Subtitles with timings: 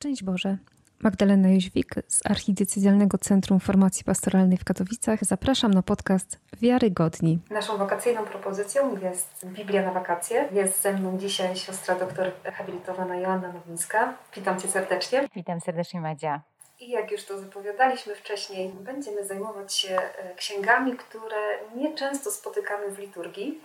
[0.00, 0.56] Szczęść Boże.
[1.00, 5.24] Magdalena Jóźwik z Archidiecezjalnego Centrum Formacji Pastoralnej w Katowicach.
[5.24, 7.38] Zapraszam na podcast Wiarygodni.
[7.50, 10.48] Naszą wakacyjną propozycją jest Biblia na wakacje.
[10.52, 14.14] Jest ze mną dzisiaj siostra doktor habilitowana Joanna Nowińska.
[14.34, 15.28] Witam Cię serdecznie.
[15.34, 16.40] Witam serdecznie Madzia.
[16.80, 21.36] I jak już to zapowiadaliśmy wcześniej, będziemy zajmować się e, księgami, które
[21.76, 23.60] nieczęsto spotykamy w liturgii.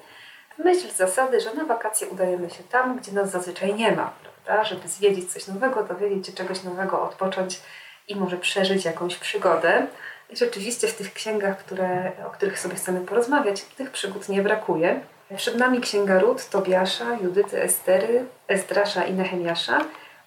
[0.57, 4.13] Myśl zasady, że na wakacje udajemy się tam, gdzie nas zazwyczaj nie ma
[4.45, 4.63] prawda?
[4.63, 7.61] Żeby zwiedzić coś nowego, dowiedzieć się czegoś nowego, odpocząć
[8.07, 9.87] i może przeżyć jakąś przygodę.
[10.29, 15.01] I rzeczywiście w tych księgach, które, o których sobie chcemy porozmawiać, tych przygód nie brakuje.
[15.37, 19.85] Przed nami księga Rut, Tobiasza, Judyty, Estery, Ezdrasza i Nehemiasza,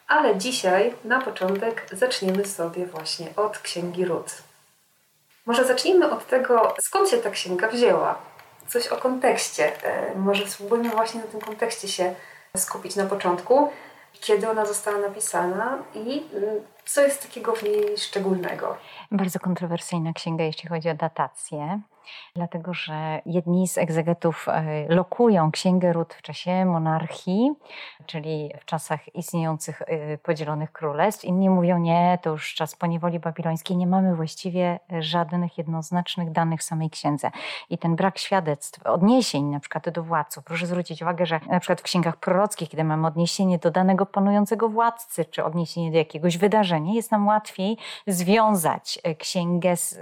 [0.09, 4.32] ale dzisiaj na początek zaczniemy sobie właśnie od księgi Rut.
[5.46, 8.18] Może zacznijmy od tego, skąd się ta księga wzięła.
[8.68, 9.84] Coś o kontekście.
[9.84, 12.14] E, może spróbujmy właśnie na tym kontekście się
[12.56, 13.68] skupić na początku
[14.20, 18.77] kiedy ona została napisana i mm, co jest takiego w niej szczególnego.
[19.10, 21.80] Bardzo kontrowersyjna księga, jeśli chodzi o datację
[22.35, 27.52] dlatego że jedni z egzegetów e, lokują Księgę Ród w czasie monarchii,
[28.07, 31.24] czyli w czasach istniejących e, podzielonych królestw.
[31.24, 36.91] Inni mówią, nie, to już czas poniewoli babilońskiej, nie mamy właściwie żadnych jednoznacznych danych samej
[36.91, 37.30] księdze.
[37.71, 40.45] I ten brak świadectw, odniesień na przykład do władców.
[40.45, 44.68] Proszę zwrócić uwagę, że na przykład w księgach prorockich, kiedy mamy odniesienie do danego panującego
[44.68, 49.99] władcy, czy odniesienie do jakiegoś wydarzenia, jest nam łatwiej związać e, księgę z,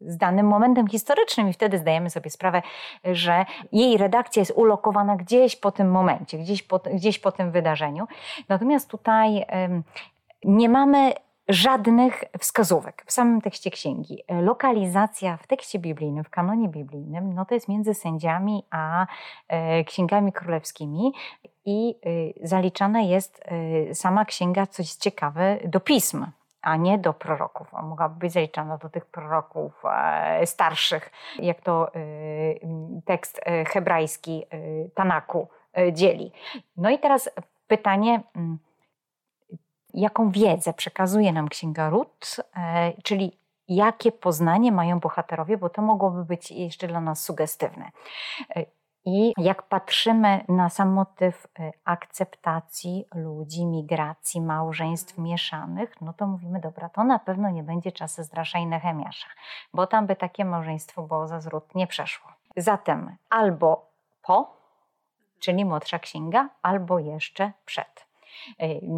[0.00, 2.62] z danym momentem historycznym, historycznym i wtedy zdajemy sobie sprawę,
[3.04, 8.06] że jej redakcja jest ulokowana gdzieś po tym momencie, gdzieś po, gdzieś po tym wydarzeniu.
[8.48, 9.46] Natomiast tutaj
[10.44, 11.12] nie mamy
[11.48, 14.22] żadnych wskazówek w samym tekście księgi.
[14.42, 19.06] Lokalizacja w tekście biblijnym, w kanonie biblijnym, no to jest między sędziami a
[19.48, 21.12] e, księgami królewskimi
[21.64, 21.94] i
[22.42, 26.26] e, zaliczana jest e, sama księga, coś ciekawe, do pism
[26.62, 27.74] a nie do proroków.
[27.74, 32.00] On mogłaby być zaliczana do tych proroków e, starszych, jak to e,
[33.04, 34.44] tekst e, hebrajski
[34.94, 35.48] Tanaku
[35.92, 36.32] dzieli.
[36.76, 37.30] No i teraz
[37.66, 38.58] pytanie, mm,
[39.94, 42.36] jaką wiedzę przekazuje nam Księga Rut,
[43.04, 47.90] czyli jakie poznanie mają bohaterowie, bo to mogłoby być jeszcze dla nas sugestywne.
[49.04, 56.60] I jak patrzymy na sam motyw y, akceptacji ludzi, migracji, małżeństw mieszanych, no to mówimy,
[56.60, 59.28] dobra, to na pewno nie będzie czas Zdrasza i Nehemiasza,
[59.74, 62.32] bo tam by takie małżeństwo było za zwrót nie przeszło.
[62.56, 63.86] Zatem albo
[64.22, 64.56] po,
[65.40, 68.07] czyli młodsza księga, albo jeszcze przed.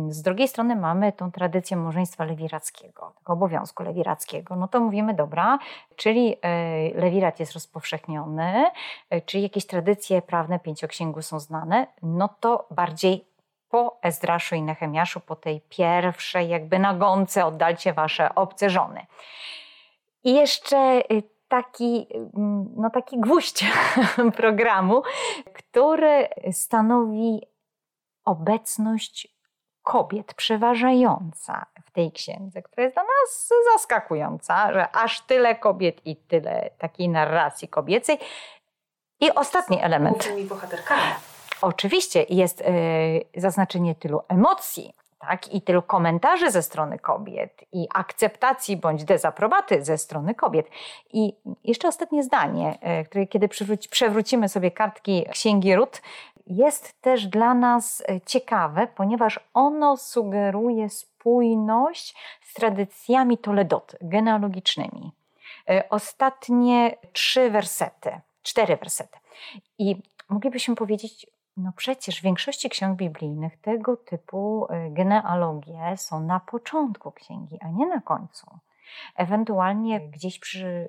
[0.09, 4.57] Z drugiej strony mamy tą tradycję małżeństwa lewirackiego, obowiązku lewirackiego.
[4.57, 5.59] No to mówimy, dobra,
[5.97, 8.71] czyli e, lewirat jest rozpowszechniony,
[9.11, 13.31] e, czy jakieś tradycje prawne pięcioksięgu są znane, no to bardziej
[13.69, 19.07] po Ezdraszu i Nehemiaszu, po tej pierwszej jakby nagonce oddalcie wasze obce żony.
[20.25, 22.07] I jeszcze y, taki,
[22.77, 23.65] no taki gwóźdź
[24.37, 25.03] programu,
[25.53, 27.41] który stanowi
[28.25, 29.29] obecność
[29.83, 36.17] kobiet przeważająca w tej księdze, która jest dla nas zaskakująca, że aż tyle kobiet i
[36.17, 38.19] tyle takiej narracji kobiecej.
[39.21, 40.17] I ostatni element.
[40.17, 41.03] Głównymi bohaterkami.
[41.63, 42.65] Oczywiście jest y,
[43.37, 45.55] zaznaczenie tylu emocji, tak?
[45.55, 50.67] i tylu komentarzy ze strony kobiet, i akceptacji bądź dezaprobaty ze strony kobiet.
[51.13, 51.33] I
[51.65, 53.49] jeszcze ostatnie zdanie, y, które kiedy
[53.91, 56.03] przewrócimy sobie kartki Księgi Rut,
[56.51, 65.13] jest też dla nas e, ciekawe, ponieważ ono sugeruje spójność z tradycjami Toledot genealogicznymi.
[65.69, 69.19] E, ostatnie trzy wersety, cztery wersety.
[69.79, 69.97] I
[70.29, 77.13] moglibyśmy powiedzieć, no przecież w większości ksiąg biblijnych tego typu e, genealogie są na początku
[77.13, 78.47] księgi, a nie na końcu.
[79.17, 80.89] Ewentualnie gdzieś przy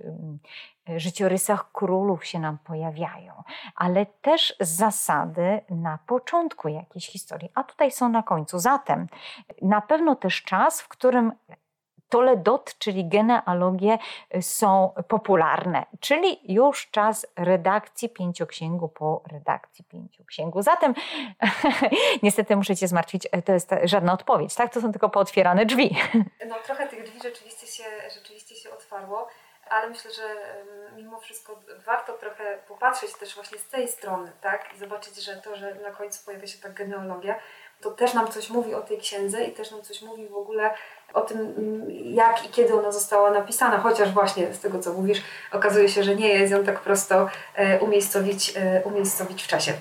[0.98, 3.44] życiorysach królów się nam pojawiają,
[3.76, 8.60] ale też zasady na początku jakiejś historii, a tutaj są na końcu.
[8.60, 9.08] Zatem
[9.62, 11.32] na pewno też czas, w którym
[12.12, 13.98] Toledot, czyli genealogie
[14.42, 20.62] są popularne, czyli już czas redakcji pięcioksięgu po redakcji pięcioksięgu.
[20.62, 20.94] Zatem
[22.24, 24.74] niestety muszę Cię zmartwić, to jest żadna odpowiedź, tak?
[24.74, 25.96] To są tylko pootwierane drzwi.
[26.50, 27.84] No trochę tych drzwi rzeczywiście się,
[28.14, 29.28] rzeczywiście się otwarło
[29.72, 30.36] ale myślę, że
[30.96, 34.74] mimo wszystko warto trochę popatrzeć też właśnie z tej strony, tak?
[34.76, 37.40] I zobaczyć, że to, że na końcu pojawia się ta genealogia,
[37.82, 40.74] to też nam coś mówi o tej księdze i też nam coś mówi w ogóle
[41.14, 41.54] o tym,
[42.04, 45.22] jak i kiedy ona została napisana, chociaż właśnie z tego, co mówisz,
[45.52, 49.74] okazuje się, że nie jest ją tak prosto e, umiejscowić, e, umiejscowić w czasie.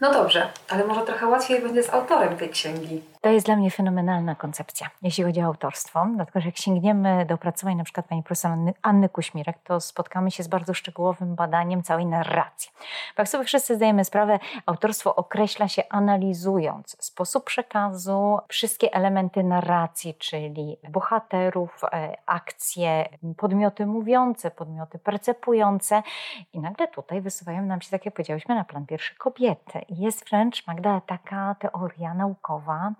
[0.00, 3.02] No dobrze, ale może trochę łatwiej będzie z autorem tej księgi.
[3.26, 7.34] To jest dla mnie fenomenalna koncepcja, jeśli chodzi o autorstwo, dlatego że jak sięgniemy do
[7.34, 8.52] opracowań na przykład pani profesor
[8.82, 12.70] Anny, Kuśmirek, to spotkamy się z bardzo szczegółowym badaniem całej narracji.
[13.16, 20.14] Bo jak sobie wszyscy zdajemy sprawę, autorstwo określa się analizując sposób przekazu, wszystkie elementy narracji,
[20.14, 26.02] czyli bohaterów, e, akcje, podmioty mówiące, podmioty percepujące
[26.52, 29.84] i nagle tutaj wysuwają nam się, tak jak powiedziałyśmy, na plan pierwszy kobiety.
[29.88, 32.92] Jest wręcz, Magda, taka teoria naukowa,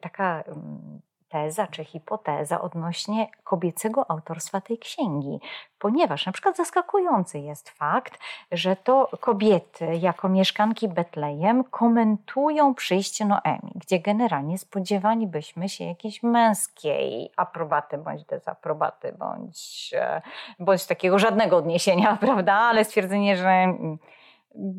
[0.00, 1.00] taka mm,
[1.32, 5.40] teza czy hipoteza odnośnie kobiecego autorstwa tej księgi,
[5.78, 8.18] ponieważ na przykład zaskakujący jest fakt,
[8.52, 16.22] że to kobiety jako mieszkanki Betlejem komentują przyjście Noemi, gdzie generalnie spodziewani byśmy się jakiejś
[16.22, 20.22] męskiej aprobaty bądź dezaprobaty, bądź, e,
[20.58, 23.98] bądź takiego żadnego odniesienia, prawda, ale stwierdzenie, że mm,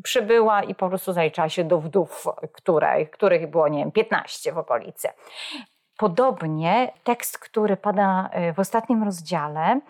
[0.02, 4.58] przybyła i po prostu zaliczała się do wdów, które, których było, nie wiem, 15 w
[4.58, 5.08] okolicy.
[5.96, 9.80] Podobnie tekst, który pada e, w ostatnim rozdziale,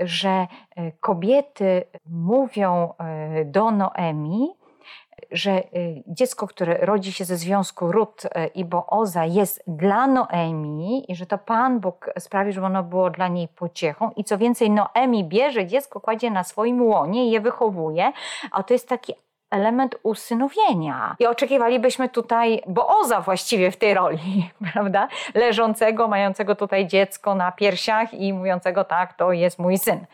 [0.00, 0.46] że e,
[0.92, 4.48] kobiety mówią e, do Noemi,
[5.32, 5.62] że
[6.06, 8.22] dziecko, które rodzi się ze związku Rut
[8.54, 13.28] i Booza jest dla Noemi i że to Pan Bóg sprawi, żeby ono było dla
[13.28, 18.12] niej pociechą i co więcej Noemi bierze dziecko, kładzie na swoim łonie i je wychowuje,
[18.50, 19.14] a to jest taki
[19.50, 21.16] element usynowienia.
[21.18, 25.08] I oczekiwalibyśmy tutaj Booza właściwie w tej roli, prawda?
[25.34, 30.06] Leżącego, mającego tutaj dziecko na piersiach i mówiącego tak, to jest mój syn.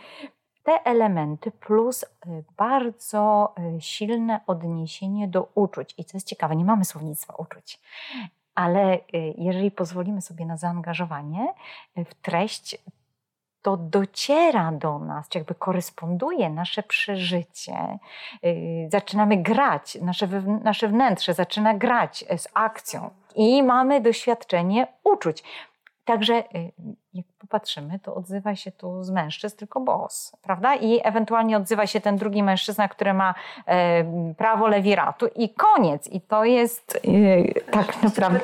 [0.66, 2.06] Te elementy plus y,
[2.56, 5.94] bardzo y, silne odniesienie do uczuć.
[5.98, 7.80] I co jest ciekawe, nie mamy słownictwa uczuć.
[8.54, 9.00] Ale y,
[9.38, 11.54] jeżeli pozwolimy sobie na zaangażowanie
[11.96, 12.78] w treść,
[13.62, 17.98] to dociera do nas, czy jakby koresponduje nasze przeżycie.
[18.88, 20.28] Zaczynamy grać, nasze,
[20.62, 25.42] nasze wnętrze zaczyna grać z akcją i mamy doświadczenie uczuć.
[26.06, 26.72] Także y,
[27.14, 30.74] jak popatrzymy, to odzywa się tu z mężczyzn tylko boss, prawda?
[30.74, 33.34] I ewentualnie odzywa się ten drugi mężczyzna, który ma
[33.66, 36.06] e, prawo lewiratu i koniec.
[36.08, 38.40] I to jest e, tak naprawdę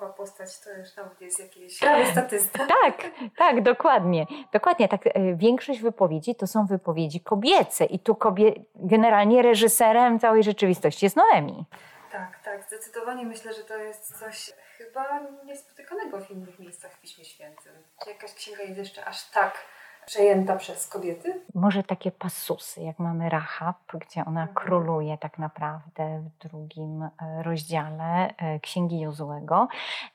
[0.00, 2.66] nowa postać, to już nawet jest jakiś prawie statysta.
[2.82, 4.26] Tak, tak, dokładnie.
[4.52, 5.06] Dokładnie, tak.
[5.06, 8.52] E, większość wypowiedzi to są wypowiedzi kobiece i tu kobie...
[8.74, 11.64] generalnie reżyserem całej rzeczywistości jest Noemi.
[12.12, 17.24] Tak, tak, zdecydowanie myślę, że to jest coś chyba niespotykanego w innych miejscach w Piśmie
[17.24, 17.72] Świętym.
[18.04, 19.64] Czy jakaś księga jest jeszcze aż tak
[20.06, 21.40] przejęta przez kobiety?
[21.54, 24.54] Może takie pasusy, jak mamy Rahab, gdzie ona mhm.
[24.54, 29.68] króluje tak naprawdę w drugim e, rozdziale e, Księgi Jozłego,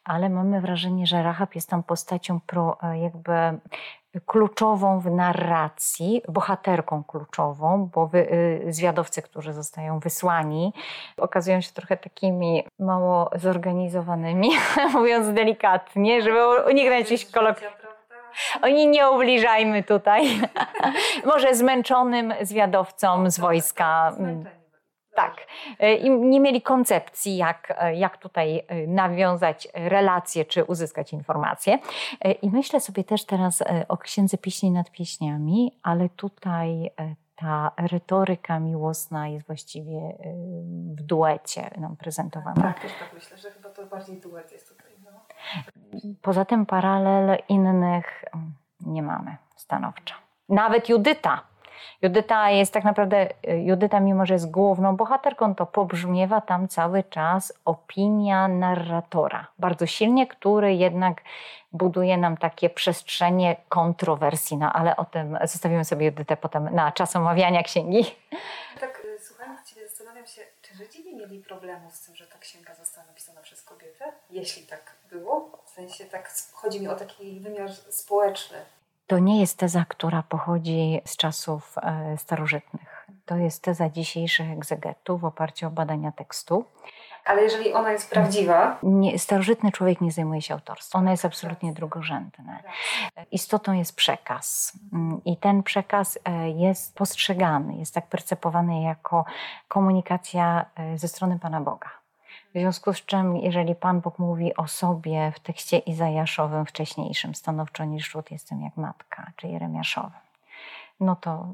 [0.04, 3.34] ale mamy wrażenie, że Rahab jest tam postacią pro, e, jakby
[4.26, 8.28] kluczową w narracji, bohaterką kluczową, bo wy,
[8.70, 10.74] zwiadowcy, którzy zostają wysłani,
[11.18, 14.50] okazują się trochę takimi mało zorganizowanymi,
[14.94, 16.40] mówiąc delikatnie, żeby
[16.70, 17.60] uniknąć jakichś kolok
[18.62, 20.40] oni nie ubliżajmy tutaj.
[21.34, 24.14] Może zmęczonym zwiadowcom z wojska.
[24.18, 24.46] Mm,
[25.16, 25.48] tak.
[25.80, 31.80] E, I nie mieli koncepcji, jak, e, jak tutaj e, nawiązać relacje czy uzyskać informacje.
[32.42, 36.92] I myślę sobie też teraz o księdze pieśni nad pieśniami, ale tutaj
[37.36, 40.18] ta retoryka miłosna jest właściwie
[40.98, 42.62] w duecie nam prezentowana.
[42.62, 44.94] Tak, też tak myślę, że chyba to bardziej duet jest tutaj.
[46.22, 50.16] Poza tym paralel innych mm, nie mamy stanowczo.
[50.50, 51.42] Nawet Judyta.
[52.02, 53.30] Judyta jest tak naprawdę,
[53.64, 59.48] Judyta mimo, że jest główną bohaterką, to pobrzmiewa tam cały czas opinia narratora.
[59.60, 61.22] Bardzo silnie, który jednak
[61.74, 64.58] buduje nam takie przestrzenie kontrowersji.
[64.58, 68.06] No ale o tym zostawimy sobie Judytę potem na czas omawiania księgi.
[68.80, 72.38] Tak, y, słuchając Ciebie zastanawiam się, czy Żydzi nie mieli problemu z tym, że ta
[72.38, 74.06] księga została napisana przez kobietę?
[74.30, 78.58] Jeśli tak było, w sensie tak chodzi mi o taki wymiar społeczny.
[79.08, 83.08] To nie jest teza, która pochodzi z czasów e, starożytnych.
[83.26, 86.66] To jest teza dzisiejszych egzegetów w oparciu o badania tekstu.
[87.26, 88.80] Ale jeżeli ona jest prawdziwa.
[88.84, 91.02] Nie, starożytny człowiek nie zajmuje się autorstwem.
[91.02, 92.60] Ona jest absolutnie drugorzędna.
[93.32, 94.74] Istotą jest przekaz.
[94.94, 99.26] Mm, I ten przekaz e, jest postrzegany, jest tak percepowany jako
[99.68, 102.03] komunikacja e, ze strony Pana Boga.
[102.56, 107.86] W związku z czym, jeżeli Pan Bóg mówi o sobie w tekście Izajaszowym wcześniejszym, stanowczo
[107.86, 110.12] niż Ród jestem jak matka, czy Jeremiaszowym,
[111.00, 111.48] no to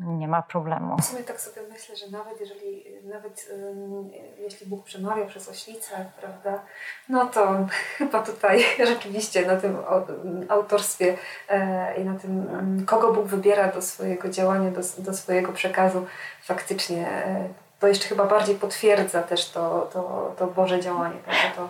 [0.00, 0.96] nie ma problemu.
[0.96, 6.06] W sumie tak sobie myślę, że nawet jeżeli, nawet um, jeśli Bóg przemawia przez oślicę,
[6.20, 6.62] prawda,
[7.08, 7.66] no to
[7.98, 9.76] chyba tutaj rzeczywiście na tym
[10.48, 11.16] autorstwie
[11.48, 12.46] e, i na tym,
[12.86, 16.06] kogo Bóg wybiera do swojego działania, do, do swojego przekazu,
[16.42, 17.48] faktycznie e,
[17.80, 21.16] to jeszcze chyba bardziej potwierdza też to, to, to Boże działanie.
[21.56, 21.68] To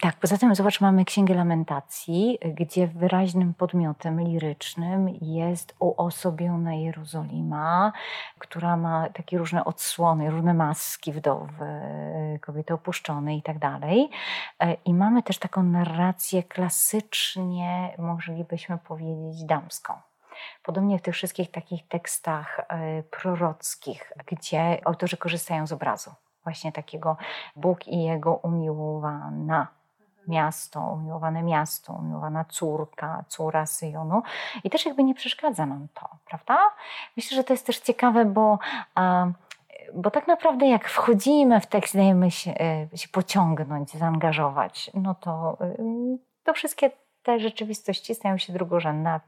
[0.00, 7.92] tak, poza tym zobacz, mamy Księgę Lamentacji, gdzie wyraźnym podmiotem lirycznym jest uosobiona Jerozolima,
[8.38, 11.66] która ma takie różne odsłony, różne maski wdowy,
[12.40, 14.10] kobiety opuszczone i tak dalej.
[14.84, 19.94] I mamy też taką narrację klasycznie, moglibyśmy powiedzieć, damską.
[20.62, 26.10] Podobnie w tych wszystkich takich tekstach e, prorockich, gdzie autorzy korzystają z obrazu
[26.48, 27.16] właśnie takiego
[27.56, 29.66] Bóg i jego umiłowana
[30.28, 34.22] miasto, umiłowane miasto, umiłowana córka, córa Syjonu.
[34.64, 36.58] I też jakby nie przeszkadza nam to, prawda?
[37.16, 38.58] Myślę, że to jest też ciekawe, bo,
[39.94, 42.54] bo tak naprawdę jak wchodzimy w tekst, dajemy się,
[42.92, 45.58] e, się pociągnąć, zaangażować, no to,
[46.44, 46.90] to wszystkie
[47.22, 49.20] te rzeczywistości stają się drugorzędne,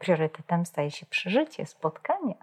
[0.00, 2.34] priorytetem staje się przeżycie, spotkanie.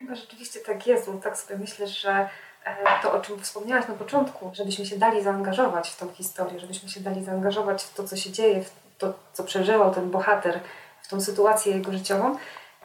[0.00, 2.28] No rzeczywiście tak jest, bo tak sobie myślę, że
[2.64, 6.88] E, to, o czym wspomniałaś na początku, żebyśmy się dali zaangażować w tą historię, żebyśmy
[6.88, 10.60] się dali zaangażować w to, co się dzieje, w to, co przeżywał ten bohater,
[11.02, 12.36] w tą sytuację jego życiową,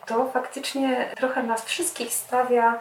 [0.06, 2.80] to faktycznie trochę nas wszystkich stawia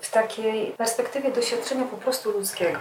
[0.00, 2.80] w takiej perspektywie doświadczenia po prostu ludzkiego.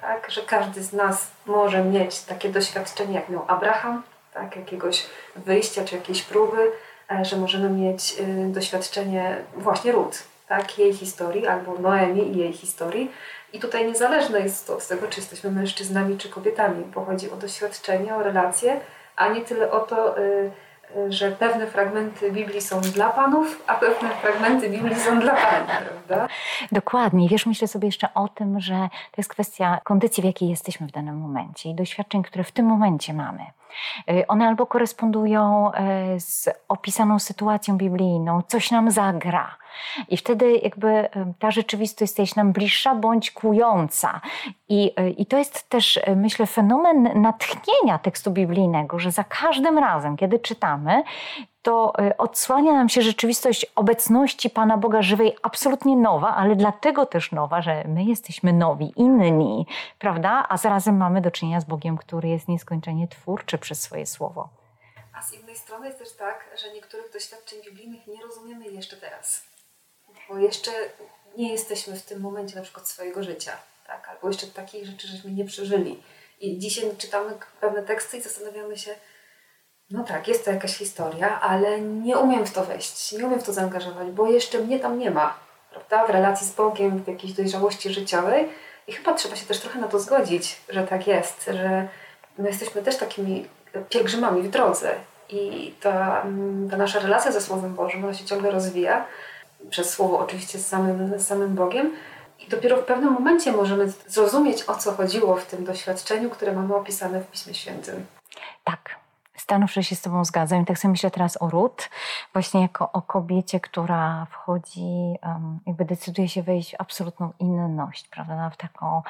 [0.00, 0.30] Tak?
[0.30, 4.02] Że każdy z nas może mieć takie doświadczenie, jak miał Abraham,
[4.34, 4.56] tak?
[4.56, 6.72] jakiegoś wyjścia czy jakiejś próby,
[7.22, 13.10] że możemy mieć y, doświadczenie właśnie ród, tak, jej historii, albo Noemi i jej historii.
[13.52, 17.36] I tutaj niezależne jest to z tego, czy jesteśmy mężczyznami czy kobietami, bo chodzi o
[17.36, 18.80] doświadczenie, o relacje,
[19.16, 20.50] a nie tyle o to, y,
[20.96, 25.66] y, że pewne fragmenty Biblii są dla panów, a pewne fragmenty Biblii są dla pań,
[25.66, 26.28] prawda?
[26.72, 27.28] Dokładnie.
[27.28, 28.74] Wiesz, myślę sobie jeszcze o tym, że
[29.10, 32.66] to jest kwestia kondycji, w jakiej jesteśmy w danym momencie i doświadczeń, które w tym
[32.66, 33.57] momencie mamy.
[34.10, 35.72] Y, one albo korespondują
[36.18, 39.56] z opisaną sytuacją biblijną, coś nam zagra,
[40.08, 41.08] i wtedy jakby
[41.38, 44.20] ta rzeczywistość się nam bliższa bądź kłująca.
[44.68, 49.78] I, e, I to jest też, e, myślę, fenomen natchnienia tekstu biblijnego, że za każdym
[49.78, 51.02] razem, kiedy czytamy,
[51.68, 57.32] to e, odsłania nam się rzeczywistość obecności Pana Boga żywej, absolutnie nowa, ale dlatego też
[57.32, 59.66] nowa, że my jesteśmy nowi, inni,
[59.98, 60.46] prawda?
[60.48, 64.48] A zarazem mamy do czynienia z Bogiem, który jest nieskończenie twórczy przez swoje słowo.
[65.14, 69.48] A z innej strony jest też tak, że niektórych doświadczeń biblijnych nie rozumiemy jeszcze teraz
[70.28, 70.70] bo jeszcze
[71.36, 73.52] nie jesteśmy w tym momencie na przykład swojego życia,
[73.86, 74.08] tak?
[74.08, 76.02] albo jeszcze takich rzeczy żeśmy nie przeżyli.
[76.40, 78.94] I dzisiaj czytamy pewne teksty i zastanawiamy się,
[79.90, 83.44] no tak, jest to jakaś historia, ale nie umiem w to wejść, nie umiem w
[83.44, 85.34] to zaangażować, bo jeszcze mnie tam nie ma,
[85.70, 86.06] prawda?
[86.06, 88.48] W relacji z Bogiem, w jakiejś dojrzałości życiowej.
[88.86, 91.88] I chyba trzeba się też trochę na to zgodzić, że tak jest, że
[92.38, 93.46] my jesteśmy też takimi
[93.88, 94.94] pielgrzymami w drodze.
[95.28, 96.26] I ta,
[96.70, 99.04] ta nasza relacja ze Słowem Bożym, ona się ciągle rozwija
[99.70, 101.92] przez słowo oczywiście z samym, z samym Bogiem.
[102.38, 106.74] I dopiero w pewnym momencie możemy zrozumieć, o co chodziło w tym doświadczeniu, które mamy
[106.74, 108.06] opisane w Piśmie Świętym.
[108.64, 108.96] Tak,
[109.48, 110.62] stanowczo się z Tobą zgadzam.
[110.62, 111.90] I tak sobie myślę teraz o Ruth,
[112.32, 115.14] właśnie jako o kobiecie, która wchodzi,
[115.66, 119.02] jakby decyduje się wejść w absolutną inność, prawda, w taką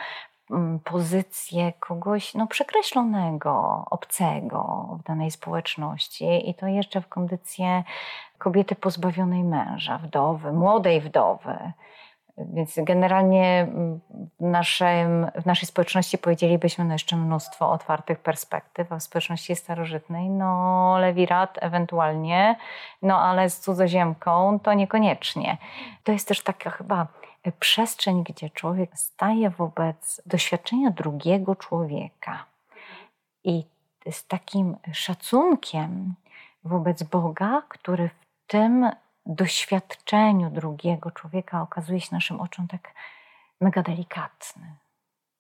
[0.50, 7.84] um, pozycję kogoś no, przekreślonego, obcego w danej społeczności i to jeszcze w kondycję
[8.38, 11.72] kobiety pozbawionej męża, wdowy, młodej wdowy.
[12.40, 13.66] Więc generalnie
[14.38, 20.30] w, naszym, w naszej społeczności powiedzielibyśmy no jeszcze mnóstwo otwartych perspektyw, a w społeczności starożytnej
[20.30, 22.56] no lewirat ewentualnie,
[23.02, 25.56] no ale z cudzoziemką to niekoniecznie.
[26.04, 27.06] To jest też taka chyba
[27.60, 32.44] przestrzeń, gdzie człowiek staje wobec doświadczenia drugiego człowieka
[33.44, 33.64] i
[34.10, 36.14] z takim szacunkiem
[36.64, 38.90] wobec Boga, który w tym
[39.28, 42.94] doświadczeniu drugiego człowieka okazuje się naszym oczom tak
[43.60, 44.76] mega delikatny,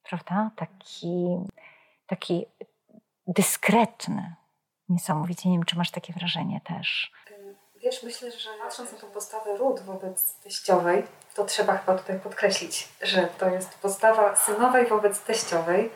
[0.02, 0.50] prawda?
[0.56, 1.26] Taki,
[2.06, 2.46] taki
[3.26, 4.34] dyskretny.
[4.88, 5.48] Niesamowicie.
[5.48, 7.12] Nie wiem, czy masz takie wrażenie też.
[7.82, 11.02] Wiesz, myślę, że patrząc na tą postawę ród wobec teściowej,
[11.34, 15.90] to trzeba chyba tutaj podkreślić, że to jest postawa synowej wobec teściowej.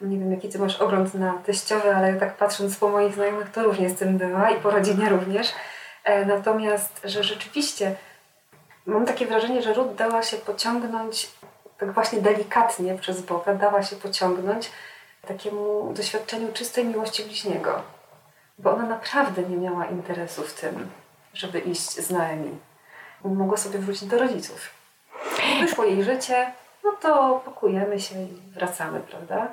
[0.00, 3.62] Nie wiem, jaki ty masz ogląd na teściowe, ale tak patrząc po moich znajomych, to
[3.62, 5.52] różnie z tym bywa i po rodzinie również
[6.26, 7.96] natomiast, że rzeczywiście
[8.86, 11.30] mam takie wrażenie, że Ruth dała się pociągnąć
[11.78, 14.70] tak właśnie delikatnie przez Boga, dała się pociągnąć
[15.28, 17.82] takiemu doświadczeniu czystej miłości bliźniego.
[18.58, 20.90] Bo ona naprawdę nie miała interesu w tym,
[21.34, 22.58] żeby iść z Naemi.
[23.24, 24.70] Mogła sobie wrócić do rodziców.
[25.60, 26.52] Wyszło jej życie,
[26.84, 29.48] no to pokujemy się i wracamy, prawda?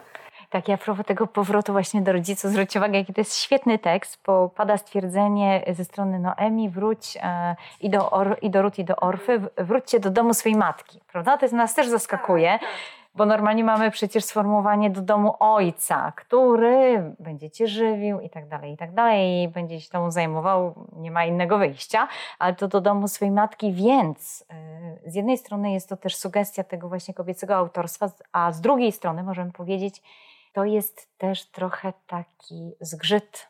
[0.50, 4.22] Tak, ja propos tego powrotu właśnie do rodziców, zwróć uwagę, jaki to jest świetny tekst,
[4.26, 8.86] bo pada stwierdzenie ze strony Noemi, wróć e, i, do Or, i do Rut, i
[8.86, 11.38] do Orfy, wróćcie do domu swojej matki, prawda?
[11.38, 12.52] To jest, nas też zaskakuje.
[12.52, 12.70] Tak, tak
[13.16, 18.74] bo normalnie mamy przecież sformułowanie do domu ojca, który będzie cię żywił i tak dalej,
[18.74, 22.08] i tak dalej, i będzie się temu zajmował, nie ma innego wyjścia,
[22.40, 24.46] ale to do domu swojej matki, więc
[25.06, 28.92] y, z jednej strony jest to też sugestia tego właśnie kobiecego autorstwa, a z drugiej
[28.92, 30.02] strony możemy powiedzieć,
[30.54, 33.48] to jest też trochę taki zgrzyt,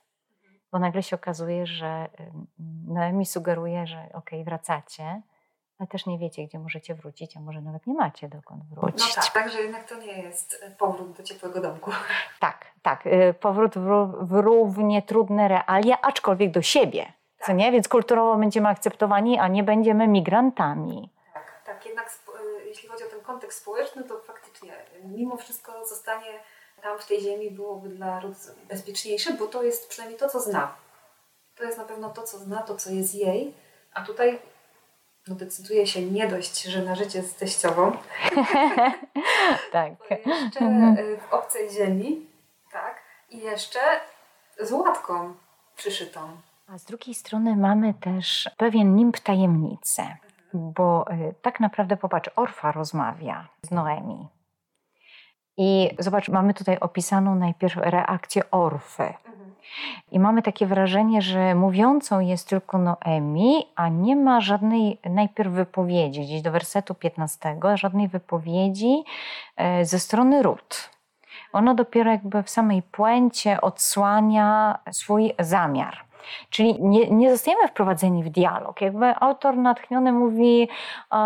[0.71, 2.07] bo nagle się okazuje, że
[2.87, 5.21] Noemi sugeruje, że okej, okay, wracacie,
[5.79, 9.15] ale też nie wiecie, gdzie możecie wrócić, a może nawet nie macie dokąd wrócić.
[9.15, 11.91] No tak, także jednak to nie jest e, powrót do ciepłego domku.
[12.39, 13.07] Tak, tak.
[13.07, 17.05] E, powrót w, w równie trudne realia, aczkolwiek do siebie.
[17.37, 17.47] Tak.
[17.47, 17.71] Co nie?
[17.71, 21.09] Więc kulturowo będziemy akceptowani, a nie będziemy migrantami.
[21.33, 21.85] Tak, tak.
[21.85, 26.39] Jednak e, jeśli chodzi o ten kontekst społeczny, to faktycznie mimo wszystko zostanie
[26.81, 30.75] tam w tej ziemi byłoby dla Ruth bezpieczniejsze, bo to jest przynajmniej to, co zna.
[31.55, 33.53] To jest na pewno to, co zna, to, co jest jej,
[33.93, 34.39] a tutaj
[35.27, 37.91] no decyduje się nie dość, że na życie z teściową.
[39.71, 39.93] tak.
[40.25, 40.97] jeszcze mhm.
[40.97, 42.27] y, w obcej ziemi,
[42.71, 43.79] tak, i jeszcze
[44.59, 45.33] z łatką
[45.75, 46.37] przyszytą.
[46.67, 50.73] A z drugiej strony mamy też pewien nimb tajemnicy, mhm.
[50.73, 54.27] bo y, tak naprawdę popatrz, Orfa rozmawia z Noemi.
[55.61, 59.03] I zobacz, mamy tutaj opisaną najpierw reakcję Orfy.
[59.03, 59.55] Mhm.
[60.11, 66.21] I mamy takie wrażenie, że mówiącą jest tylko Noemi, a nie ma żadnej najpierw wypowiedzi,
[66.21, 69.03] gdzieś do wersetu 15, żadnej wypowiedzi
[69.57, 70.89] e, ze strony Rut.
[71.53, 76.08] Ona dopiero jakby w samej puencie odsłania swój zamiar.
[76.49, 78.81] Czyli nie, nie zostajemy wprowadzeni w dialog.
[78.81, 80.69] Jakby autor natchniony mówi: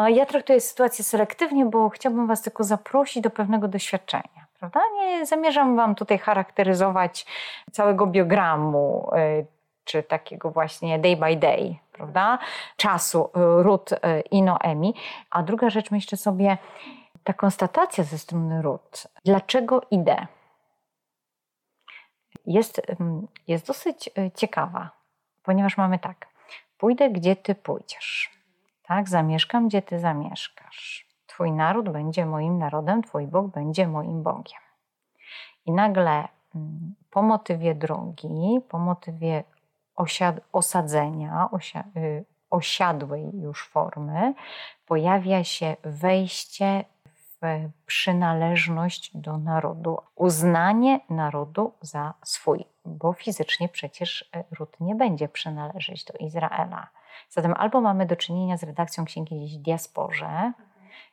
[0.07, 4.81] Ja traktuję sytuację selektywnie, bo chciałbym Was tylko zaprosić do pewnego doświadczenia prawda?
[4.95, 7.25] Nie zamierzam Wam tutaj charakteryzować
[7.71, 9.09] całego biogramu,
[9.39, 9.45] y,
[9.83, 12.39] czy takiego właśnie day by day, prawda?
[12.77, 13.97] Czasu y, Rut y,
[14.31, 14.93] i Noemi.
[15.29, 16.57] A druga rzecz, myślę sobie,
[17.23, 20.27] ta konstatacja ze strony Rut, dlaczego idę,
[22.45, 22.81] jest,
[23.47, 24.89] jest dosyć ciekawa,
[25.43, 26.27] ponieważ mamy tak,
[26.77, 28.31] pójdę gdzie Ty pójdziesz,
[28.83, 29.09] tak?
[29.09, 31.07] Zamieszkam gdzie Ty zamieszkasz.
[31.27, 34.59] Twój naród będzie moim narodem, Twój Bóg będzie moim Bogiem.
[35.65, 39.43] I nagle mm, po motywie drogi, po motywie
[39.95, 44.33] osiad- osadzenia, osia- y, osiadłej już formy,
[44.85, 46.85] pojawia się wejście
[47.85, 56.03] przynależność do narodu, uznanie narodu za swój, bo fizycznie przecież y, Rut nie będzie przynależeć
[56.03, 56.87] do Izraela.
[57.29, 60.53] Zatem albo mamy do czynienia z redakcją księgi gdzieś w diasporze,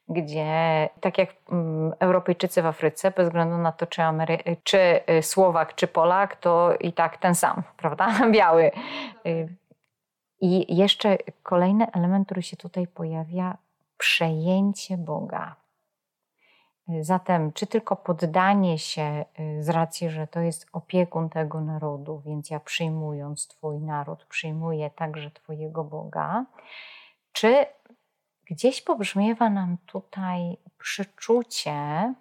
[0.08, 5.22] gdzie tak jak mm, Europejczycy w Afryce, bez względu na to, czy, Amery- czy y,
[5.22, 8.30] Słowak, czy Polak, to i tak ten sam, prawda?
[8.30, 8.70] Biały.
[9.26, 9.56] Y,
[10.40, 13.56] I jeszcze kolejny element, który się tutaj pojawia,
[13.98, 15.56] przejęcie Boga.
[16.94, 19.24] Y, zatem, czy tylko poddanie się
[19.60, 25.30] z racji, że to jest opiekun tego narodu, więc ja przyjmując Twój naród, przyjmuję także
[25.30, 26.44] Twojego Boga,
[27.32, 27.66] czy
[28.44, 32.14] gdzieś pobrzmiewa nam tutaj przeczucie,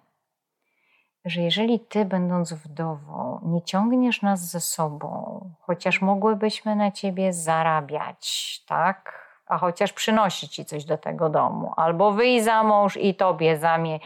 [1.24, 8.64] że jeżeli ty, będąc wdową, nie ciągniesz nas ze sobą, chociaż mogłybyśmy na ciebie zarabiać,
[8.66, 9.19] tak?
[9.50, 13.98] A chociaż przynosić ci coś do tego domu, albo wyjść za mąż i tobie zamie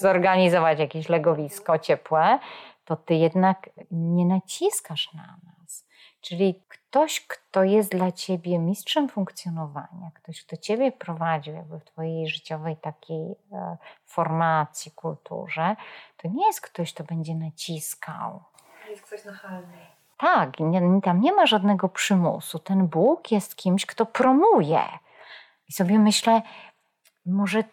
[0.00, 2.38] zorganizować jakieś legowisko ciepłe,
[2.84, 5.86] to ty jednak nie naciskasz na nas.
[6.20, 12.28] Czyli ktoś, kto jest dla ciebie mistrzem funkcjonowania, ktoś, kto ciebie prowadził jakby w twojej
[12.28, 15.76] życiowej takiej e, formacji, kulturze,
[16.16, 18.42] to nie jest ktoś, kto będzie naciskał.
[18.90, 19.86] Jest ktoś nachalny.
[20.18, 22.58] Tak, nie, tam nie ma żadnego przymusu.
[22.58, 24.82] Ten Bóg jest kimś, kto promuje.
[25.68, 26.42] I sobie myślę,
[27.26, 27.64] może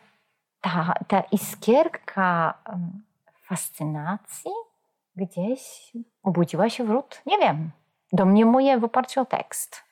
[0.62, 2.54] ta, ta iskierka
[3.41, 4.51] fascynacji
[5.15, 5.91] gdzieś
[6.23, 7.21] obudziła się wrót?
[7.25, 7.71] Nie wiem
[8.13, 9.84] domniemuję w oparciu o tekst.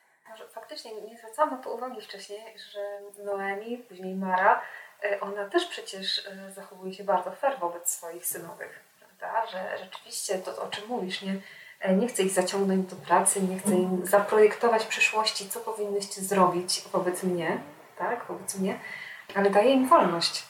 [0.50, 4.62] Faktycznie nie zwracałam na to uwagi wcześniej, że Noemi, później Mara,
[5.04, 9.48] e, ona też przecież e, zachowuje się bardzo fair wobec swoich synowych, prawda?
[9.48, 11.34] Że rzeczywiście to, o czym mówisz, nie,
[11.96, 17.24] nie chce ich zaciągnąć do pracy, nie chce im zaprojektować przyszłości, co powinnyście zrobić wobec
[17.24, 17.60] mnie,
[17.98, 18.80] tak, wobec mnie,
[19.36, 20.44] ale daje im wolność.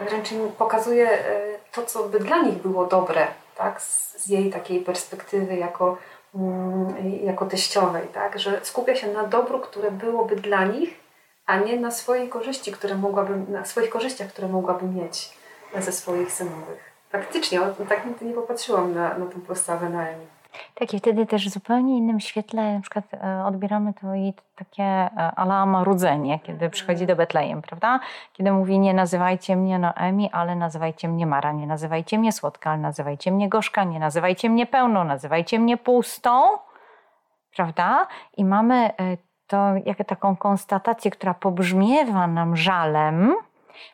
[0.00, 1.18] Wręcz im pokazuje
[1.72, 3.26] to, co by dla nich było dobre,
[3.56, 5.96] tak, z jej takiej perspektywy jako
[6.34, 8.38] Mm, jako teściowej, tak?
[8.38, 11.00] że skupia się na dobru, które byłoby dla nich,
[11.46, 15.30] a nie na swojej korzyści, które mogłaby, na swoich korzyściach, które mogłaby mieć
[15.78, 16.93] ze swoich synowych.
[17.14, 20.26] Faktycznie, tak nigdy nie popatrzyłam na, na tą postawę Naemi.
[20.74, 24.82] Tak, i wtedy też w zupełnie innym świetle na przykład e, odbieramy to i takie
[24.82, 28.00] e, ala marudzenie, kiedy przychodzi do Betlejem, prawda?
[28.32, 32.80] Kiedy mówi nie nazywajcie mnie Noemi, ale nazywajcie mnie Mara, nie nazywajcie mnie słodka, ale
[32.80, 36.42] nazywajcie mnie gorzka, nie nazywajcie mnie pełną, nazywajcie mnie pustą,
[37.56, 38.06] prawda?
[38.36, 38.92] I mamy e,
[39.46, 43.34] to jak taką konstatację, która pobrzmiewa nam żalem,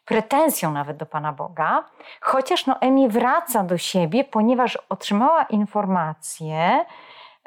[0.04, 1.84] pretensją nawet do Pana Boga,
[2.20, 6.84] chociaż Noemi wraca do siebie, ponieważ otrzymała informację,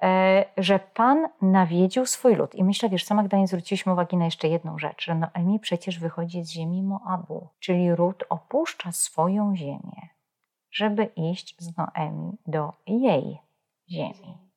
[0.01, 2.55] e, że Pan nawiedził swój lud.
[2.55, 6.43] I myślę, wiesz, sama Magdalena zwróciliśmy uwagę na jeszcze jedną rzecz, że Noemi przecież wychodzi
[6.43, 10.09] z ziemi Moabu, czyli ród opuszcza swoją ziemię,
[10.71, 13.39] żeby iść z Noemi do jej
[13.89, 14.52] ziemi.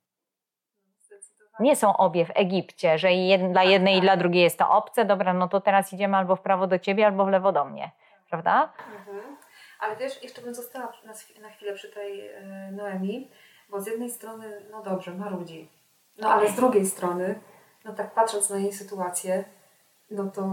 [1.60, 5.04] Nie są obie w Egipcie, że jed, dla jednej i dla drugiej jest to obce,
[5.04, 7.90] dobra, no to teraz idziemy albo w prawo do ciebie, albo w lewo do mnie,
[8.30, 8.72] prawda?
[8.98, 9.36] Mhm.
[9.80, 10.92] Ale wiesz, jeszcze bym została
[11.42, 12.42] na, chwilę przy tej e,
[12.72, 13.30] Noemi,
[13.70, 15.68] bo z jednej strony, no dobrze, marudzi,
[16.18, 17.40] no ale z drugiej strony,
[17.84, 19.44] no tak patrząc na jej sytuację,
[20.10, 20.46] no to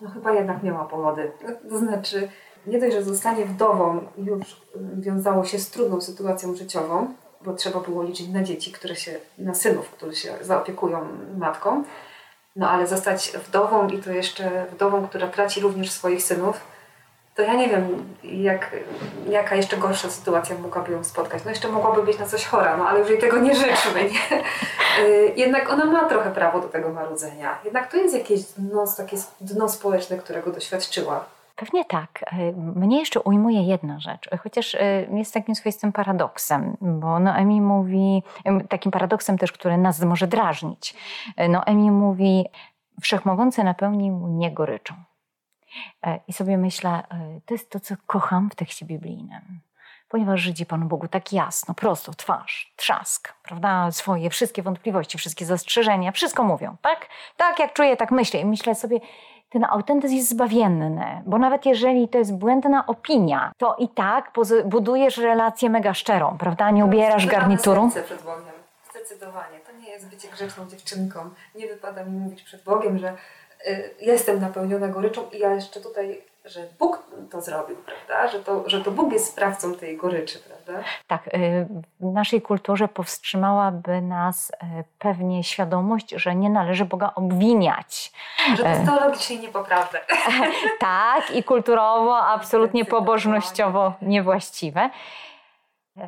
[0.00, 1.32] no chyba jednak miała powody.
[1.70, 2.28] To znaczy,
[2.66, 4.60] nie dość, że zostanie wdową już
[4.94, 9.54] wiązało się z trudną sytuacją życiową, bo trzeba było liczyć na dzieci, które się, na
[9.54, 11.84] synów, którzy się zaopiekują matką.
[12.56, 16.60] No ale zostać wdową i to jeszcze wdową, która traci również swoich synów,
[17.36, 18.70] to ja nie wiem, jak,
[19.28, 21.44] jaka jeszcze gorsza sytuacja mogłaby ją spotkać.
[21.44, 24.42] No jeszcze mogłaby być na coś chora, no ale już jej tego nie życzmy, nie?
[25.04, 27.58] Y, jednak ona ma trochę prawo do tego marudzenia.
[27.64, 31.24] Jednak to jest jakieś dno, takie dno społeczne, którego doświadczyła.
[31.56, 32.24] Pewnie tak.
[32.26, 38.22] E, mnie jeszcze ujmuje jedna rzecz, chociaż e, jest takim swoistym paradoksem, bo Noemi mówi,
[38.68, 40.94] takim paradoksem też, który nas może drażnić.
[41.36, 42.44] E, Noemi mówi,
[43.00, 44.94] wszechmogący napełnił mnie goryczą.
[46.28, 47.02] I sobie myślę,
[47.46, 49.60] to jest to, co kocham w tekście biblijnym.
[50.08, 56.12] Ponieważ Żydzi Panu Bogu tak jasno, prosto, twarz, trzask, prawda, swoje wszystkie wątpliwości, wszystkie zastrzeżenia,
[56.12, 57.08] wszystko mówią, tak?
[57.36, 58.40] Tak jak czuję, tak myślę.
[58.40, 59.00] I myślę sobie,
[59.48, 64.32] ten autentyzm jest zbawienny, bo nawet jeżeli to jest błędna opinia, to i tak
[64.64, 66.70] budujesz relację mega szczerą, prawda?
[66.70, 67.90] Nie ubierasz garnituru.
[67.90, 68.56] Serce przed Bogiem.
[68.90, 69.58] Zdecydowanie.
[69.66, 71.30] To nie jest bycie grzeczną dziewczynką.
[71.54, 73.16] Nie wypada mi mówić przed Bogiem, że
[73.68, 78.28] y, jestem napełniona goryczą i ja jeszcze tutaj że Bóg to zrobił, prawda?
[78.28, 80.88] Że to, że to Bóg jest sprawcą tej goryczy, prawda?
[81.06, 81.66] Tak, y,
[82.00, 84.54] w naszej kulturze powstrzymałaby nas y,
[84.98, 88.12] pewnie świadomość, że nie należy Boga obwiniać.
[88.56, 89.98] Że to jest y, teologicznie niepoprawne.
[90.80, 94.90] tak, i kulturowo, absolutnie pobożnościowo niewłaściwe.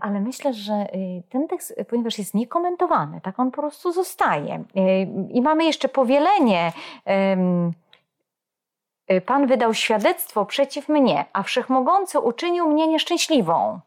[0.01, 0.87] Ale myślę, że
[1.31, 4.65] ten tekst, ponieważ jest niekomentowany, tak on po prostu zostaje.
[5.31, 6.73] I mamy jeszcze powielenie
[7.09, 7.88] Y,
[9.27, 13.81] Pan wydał świadectwo przeciw mnie, a wszechmogący uczynił mnie nieszczęśliwą.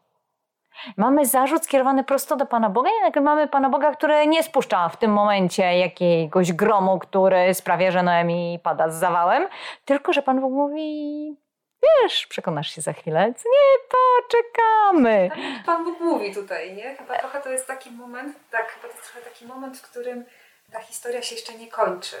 [0.96, 4.96] Mamy zarzut skierowany prosto do Pana Boga, jednak mamy Pana Boga, który nie spuszcza w
[4.96, 9.48] tym momencie jakiegoś gromu, który sprawia, że Noemi pada z zawałem,
[9.84, 11.36] tylko że Pan Bóg mówi,
[11.82, 15.28] wiesz, przekonasz się za chwilę, nie, poczekamy.
[15.28, 16.94] Tak, Pan Bóg mówi tutaj, nie?
[16.96, 20.24] Chyba trochę to jest taki moment, tak, chyba to jest trochę taki moment, w którym
[20.72, 22.16] ta historia się jeszcze nie kończy.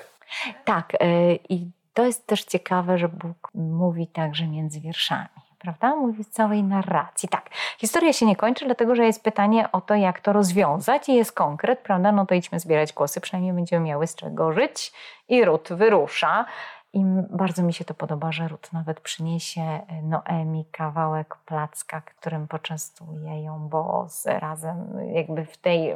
[0.64, 5.28] Tak, yy, i to jest też ciekawe, że Bóg mówi także między wierszami.
[5.58, 5.96] Prawda?
[5.96, 7.28] Mówi w całej narracji.
[7.28, 11.14] Tak, historia się nie kończy, dlatego że jest pytanie o to, jak to rozwiązać i
[11.14, 12.12] jest konkret, prawda?
[12.12, 14.92] No to idźmy zbierać głosy, przynajmniej będziemy miały z czego żyć.
[15.28, 16.44] I Rut wyrusza.
[16.92, 22.48] I bardzo mi się to podoba, że Rut nawet przyniesie e, Noemi kawałek placka, którym
[22.48, 25.94] poczęstuje ją Boaz razem jakby w, tej,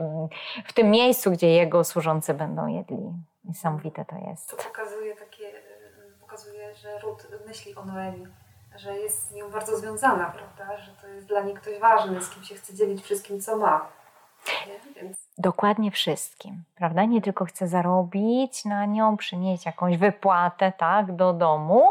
[0.65, 3.13] w tym miejscu, gdzie jego służący będą jedli.
[3.45, 4.51] Niesamowite to jest.
[4.51, 5.17] To pokazuje
[6.37, 8.27] takie pokazuje, że Ruth myśli o Noemi,
[8.77, 10.79] że jest z nią bardzo związana, prawda?
[10.79, 13.89] Że to jest dla niej ktoś ważny, z kim się chce dzielić wszystkim, co ma.
[14.97, 15.17] Więc...
[15.39, 17.05] Dokładnie wszystkim, prawda?
[17.05, 21.89] Nie tylko chce zarobić na nią, przynieść jakąś wypłatę, tak, do domu,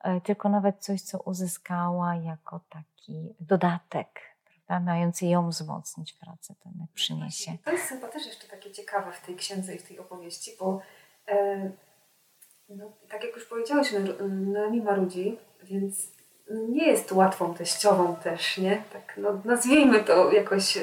[0.00, 4.84] e, tylko nawet coś, co uzyskała jako taki dodatek, prawda?
[4.92, 7.52] Mający ją wzmocnić w pracy, to jednak przyniesie.
[7.64, 10.80] To jest chyba też jeszcze takie ciekawe w tej księdze i w tej opowieści, bo
[11.28, 11.70] e,
[12.68, 16.14] no, tak jak już powiedziałyśmy, Noemi marudzi, więc
[16.50, 18.82] nie jest łatwą teściową też, nie?
[18.92, 20.78] Tak, no, nazwijmy to jakoś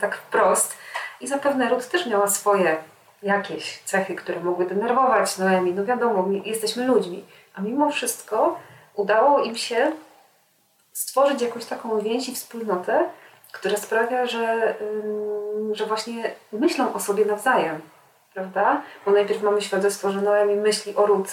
[0.00, 0.76] tak wprost.
[1.20, 2.76] I zapewne Ruth też miała swoje
[3.22, 5.72] jakieś cechy, które mogły denerwować Noemi.
[5.72, 7.24] No wiadomo, jesteśmy ludźmi.
[7.54, 8.58] A mimo wszystko
[8.94, 9.92] udało im się
[10.92, 13.08] stworzyć jakąś taką więź i wspólnotę,
[13.52, 14.74] która sprawia, że,
[15.72, 17.80] że właśnie myślą o sobie nawzajem
[18.34, 18.82] prawda?
[19.06, 21.28] Bo najpierw mamy świadectwo, że Noemi myśli o Rut,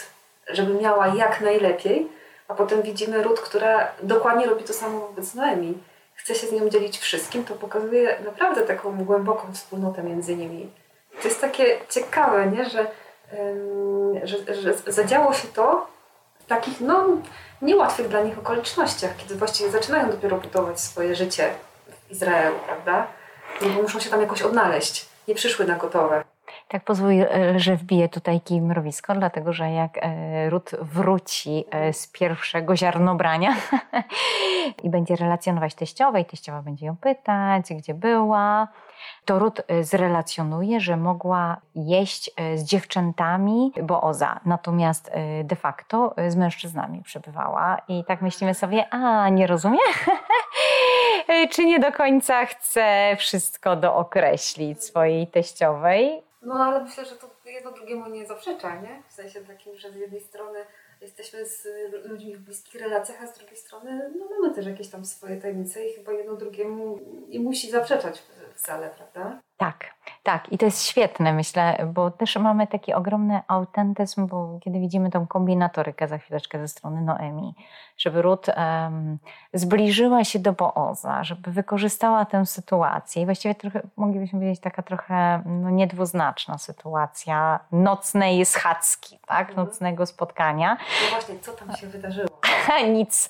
[0.47, 2.07] żeby miała jak najlepiej,
[2.47, 5.77] a potem widzimy Rut, która dokładnie robi to samo wobec Noemi.
[6.15, 10.71] chce się z nią dzielić wszystkim, to pokazuje naprawdę taką głęboką wspólnotę między nimi.
[11.21, 12.69] To jest takie ciekawe, nie?
[12.69, 12.88] Że,
[14.23, 15.88] że, że zadziało się to
[16.39, 17.07] w takich no,
[17.62, 21.49] niełatwych dla nich okolicznościach, kiedy właściwie zaczynają dopiero budować swoje życie
[22.07, 23.07] w Izraelu, prawda?
[23.62, 25.05] No bo muszą się tam jakoś odnaleźć.
[25.27, 26.23] Nie przyszły na gotowe.
[26.69, 31.93] Tak, pozwól, e, że wbiję tutaj kij mrowisko, dlatego że jak e, Ród wróci e,
[31.93, 33.56] z pierwszego ziarnobrania
[34.84, 38.67] i będzie relacjonować teściowej, teściowa będzie ją pytać, gdzie była,
[39.25, 45.12] to Ród zrelacjonuje, że mogła jeść z dziewczętami Booza, natomiast
[45.43, 47.77] de facto z mężczyznami przebywała.
[47.88, 49.80] I tak myślimy sobie, a nie rozumie?
[51.51, 56.26] Czy nie do końca chce wszystko dookreślić swojej teściowej?
[56.47, 59.03] No ale myślę, że to jedno drugiemu nie zaprzecza, nie?
[59.07, 60.60] W sensie takim, że z jednej strony
[61.01, 61.67] jesteśmy z
[62.05, 65.88] ludźmi w bliskich relacjach, a z drugiej strony no, mamy też jakieś tam swoje tajemnice
[65.88, 68.23] i chyba jedno drugiemu nie musi zaprzeczać
[68.55, 69.39] wcale, prawda?
[69.58, 69.86] Tak,
[70.24, 70.52] tak.
[70.52, 75.28] I to jest świetne, myślę, bo też mamy taki ogromny autentyzm, bo kiedy widzimy tą
[75.28, 77.56] kombinatorykę za chwileczkę ze strony Noemi,
[77.98, 79.17] żeby Ruth um,
[79.54, 85.41] zbliżyła się do Booza, żeby wykorzystała tę sytuację i właściwie trochę, moglibyśmy powiedzieć, taka trochę
[85.46, 89.50] no, niedwuznaczna sytuacja nocnej schadzki, tak?
[89.50, 89.67] Mhm.
[89.67, 90.78] Nocnego spotkania.
[91.04, 92.28] No właśnie, co tam się wydarzyło?
[92.96, 93.30] Nic.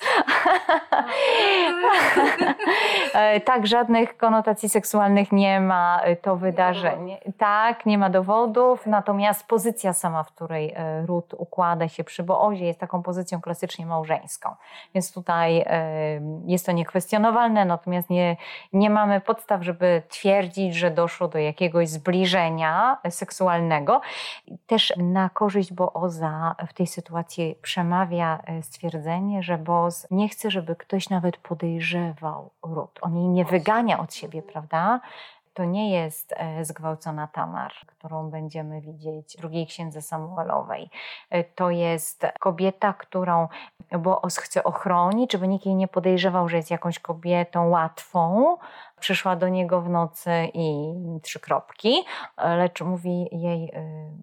[3.14, 7.20] E, tak, żadnych konotacji seksualnych nie ma to wydarzenie.
[7.38, 12.66] Tak, nie ma dowodów, natomiast pozycja sama, w której e, Ród układa się przy Boozie
[12.66, 14.54] jest taką pozycją klasycznie małżeńską.
[14.94, 18.36] Więc tutaj e, jest to niekwestionowalne, natomiast nie,
[18.72, 24.00] nie mamy podstaw, żeby twierdzić, że doszło do jakiegoś zbliżenia seksualnego.
[24.66, 31.10] Też na korzyść Booza w tej sytuacji przemawia stwierdzenie, że Boz nie chce, żeby ktoś
[31.10, 32.98] nawet podejrzewał Ród.
[33.02, 35.00] On jej nie wygania od siebie, prawda?
[35.58, 40.90] To nie jest e, zgwałcona Tamar, którą będziemy widzieć w drugiej księdze Samuelowej.
[41.30, 43.48] E, to jest kobieta, którą
[43.98, 48.56] Boaz chce ochronić, żeby nikt jej nie podejrzewał, że jest jakąś kobietą łatwą.
[49.00, 52.04] Przyszła do niego w nocy i trzy kropki,
[52.36, 53.82] lecz mówi jej e,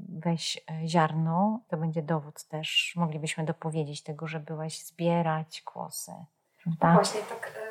[0.10, 2.94] weź ziarno, to będzie dowód też.
[2.96, 6.12] Moglibyśmy dopowiedzieć tego, że byłaś zbierać kłosy.
[6.80, 6.94] Tak?
[6.94, 7.65] Właśnie, tak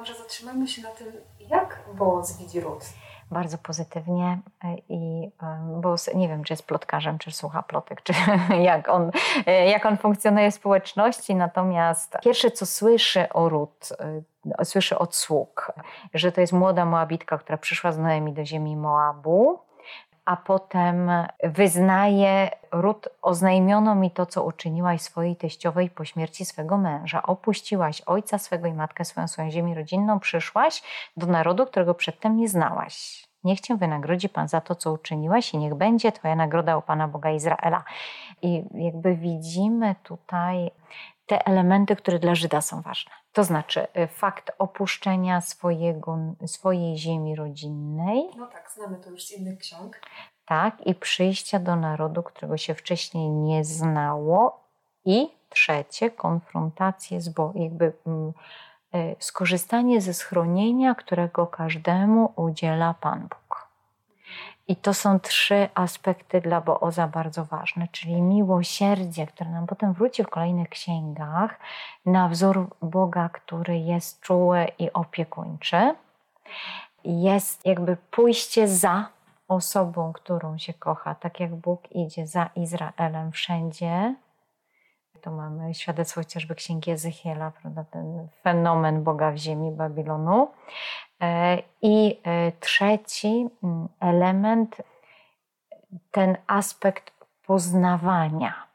[0.00, 1.06] może zatrzymajmy się na tym,
[1.40, 2.84] jak Boaz widzi Ruth?
[3.30, 8.12] Bardzo pozytywnie e, i e, bo nie wiem, czy jest plotkarzem, czy słucha plotek, czy
[8.70, 9.10] jak on,
[9.46, 13.88] e, jak on funkcjonuje w społeczności, natomiast pierwsze, co słyszy o Rut,
[14.64, 15.72] słyszy od sług,
[16.14, 19.58] że to jest młoda Moabitka, która przyszła z Noemi do ziemi Moabu,
[20.24, 21.10] a potem
[21.44, 27.22] wyznaje Rut, oznajmiono mi to, co uczyniłaś swojej teściowej po śmierci swego męża.
[27.22, 30.82] Opuściłaś ojca swego i matkę swoją, swoją ziemię rodzinną, przyszłaś
[31.16, 33.24] do narodu, którego przedtem nie znałaś.
[33.44, 37.08] Niech cię wynagrodzi Pan za to, co uczyniłaś i niech będzie Twoja nagroda u Pana
[37.08, 37.84] Boga Izraela.
[38.42, 40.70] I jakby widzimy tutaj
[41.30, 43.12] te elementy, które dla Żyda są ważne.
[43.32, 48.22] To znaczy y, fakt opuszczenia swojego, swojej ziemi rodzinnej.
[48.36, 50.00] No tak, znamy to już z innych ksiąg.
[50.46, 54.64] Tak, i przyjścia do narodu, którego się wcześniej nie znało.
[55.04, 58.32] I trzecie, konfrontację z Bogiem, jakby mm,
[58.94, 63.39] y, skorzystanie ze schronienia, którego każdemu udziela Pan Bóg.
[64.70, 70.24] I to są trzy aspekty dla Booza bardzo ważne, czyli miłosierdzie, które nam potem wróci
[70.24, 71.58] w kolejnych księgach,
[72.06, 75.94] na wzór Boga, który jest czuły i opiekuńczy.
[77.04, 79.08] Jest jakby pójście za
[79.48, 84.14] osobą, którą się kocha, tak jak Bóg idzie za Izraelem wszędzie.
[85.22, 90.48] To mamy świadectwo chociażby księgi Ezechiela, prawda, ten fenomen Boga w ziemi Babilonu.
[91.20, 94.76] E, I e, trzeci mm, element,
[96.10, 97.12] ten aspekt
[97.46, 98.66] poznawania,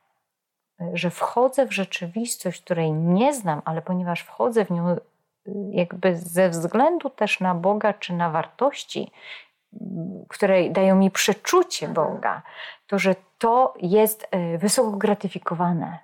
[0.93, 5.01] że wchodzę w rzeczywistość, której nie znam, ale ponieważ wchodzę w nią y,
[5.71, 9.11] jakby ze względu też na Boga czy na wartości,
[9.81, 12.07] mm, które dają mi przeczucie mhm.
[12.07, 12.41] Boga,
[12.87, 15.99] to że to jest e, wysoko gratyfikowane,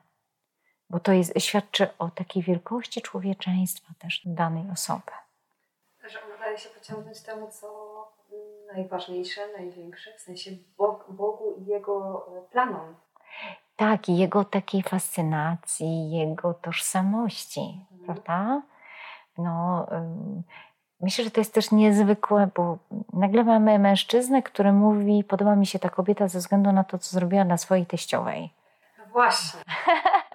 [0.90, 5.12] bo to jest, świadczy o takiej wielkości człowieczeństwa też danej osoby
[6.52, 7.68] daje się pociągnąć temu, co
[8.74, 10.52] najważniejsze, największe, w sensie
[11.10, 12.96] Bogu i Jego e, planom.
[13.76, 18.06] Tak, i Jego takiej fascynacji, Jego tożsamości, mhm.
[18.06, 18.62] prawda?
[19.38, 19.88] No,
[21.00, 22.78] myślę, że to jest też niezwykłe, bo
[23.14, 27.12] nagle mamy mężczyznę, który mówi, podoba mi się ta kobieta ze względu na to, co
[27.12, 28.54] zrobiła dla swojej teściowej.
[28.98, 29.60] No właśnie.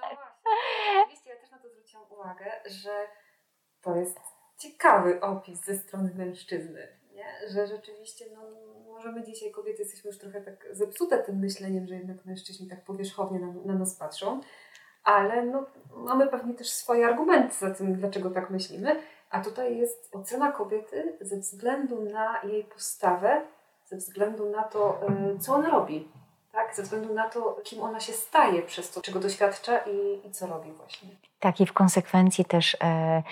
[0.00, 1.02] No właśnie.
[1.02, 2.90] Oczywiście ja też na to zwróciłam uwagę, że
[3.82, 7.48] to jest ciekawy opis ze strony mężczyzny, nie?
[7.50, 8.40] że rzeczywiście no,
[8.92, 12.84] może my dzisiaj kobiety jesteśmy już trochę tak zepsute tym myśleniem, że jednak mężczyźni tak
[12.84, 14.40] powierzchownie na, na nas patrzą,
[15.04, 15.66] ale no,
[15.96, 18.96] mamy pewnie też swoje argumenty za tym, dlaczego tak myślimy,
[19.30, 23.42] a tutaj jest ocena kobiety ze względu na jej postawę,
[23.84, 26.08] ze względu na to, e, co ona robi.
[26.56, 26.76] Tak?
[26.76, 30.46] Ze względu na to, kim ona się staje przez to, czego doświadcza i, i co
[30.46, 31.08] robi właśnie.
[31.38, 33.22] Tak, i w konsekwencji też e,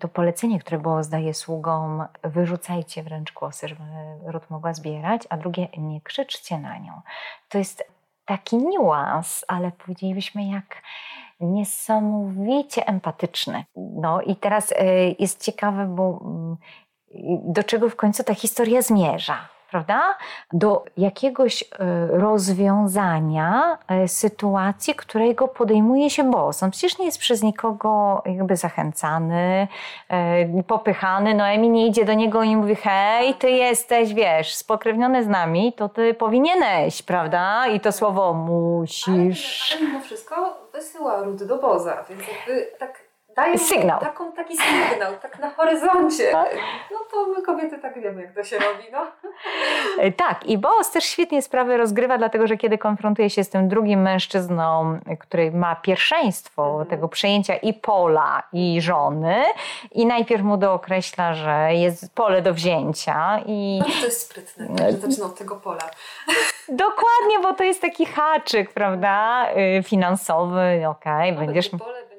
[0.00, 3.82] to polecenie, które było zdaje sługom, wyrzucajcie wręcz głosy, żeby
[4.26, 7.00] ród mogła zbierać, a drugie, nie krzyczcie na nią.
[7.48, 7.84] To jest
[8.24, 10.82] taki niuans, ale powiedzielibyśmy jak
[11.40, 13.64] niesamowicie empatyczny.
[13.76, 16.20] No i teraz e, jest ciekawe, bo
[17.42, 20.16] do czego w końcu ta historia zmierza prawda?
[20.52, 21.66] Do jakiegoś e,
[22.06, 26.62] rozwiązania e, sytuacji, którego podejmuje się boss.
[26.62, 29.68] On przecież nie jest przez nikogo jakby zachęcany,
[30.08, 31.34] e, popychany.
[31.34, 35.88] Noemi nie idzie do niego i mówi, hej, ty jesteś, wiesz, spokrewniony z nami, to
[35.88, 37.66] ty powinieneś, prawda?
[37.66, 39.72] I to słowo musisz.
[39.72, 43.09] Ale, ale mimo wszystko wysyła Rudy do boza, więc jakby tak
[43.58, 44.00] sygnał.
[44.00, 46.32] Taką, taki sygnał, tak na horyzoncie.
[46.32, 46.56] Tak.
[46.92, 48.84] No to my kobiety tak wiemy, jak to się robi.
[48.92, 49.06] No.
[49.98, 53.68] E, tak, i Boaz też świetnie sprawę rozgrywa, dlatego że kiedy konfrontuje się z tym
[53.68, 56.86] drugim mężczyzną, który ma pierwszeństwo mhm.
[56.86, 59.44] tego przejęcia i pola, i żony,
[59.92, 63.40] i najpierw mu dookreśla, że jest pole do wzięcia.
[63.46, 63.78] I...
[63.78, 65.90] No, to jest sprytne, że zaczyna od tego pola.
[66.68, 69.46] Dokładnie, bo to jest taki haczyk, prawda,
[69.78, 71.68] y, finansowy, okej, okay, będziesz...
[71.68, 72.09] Pole,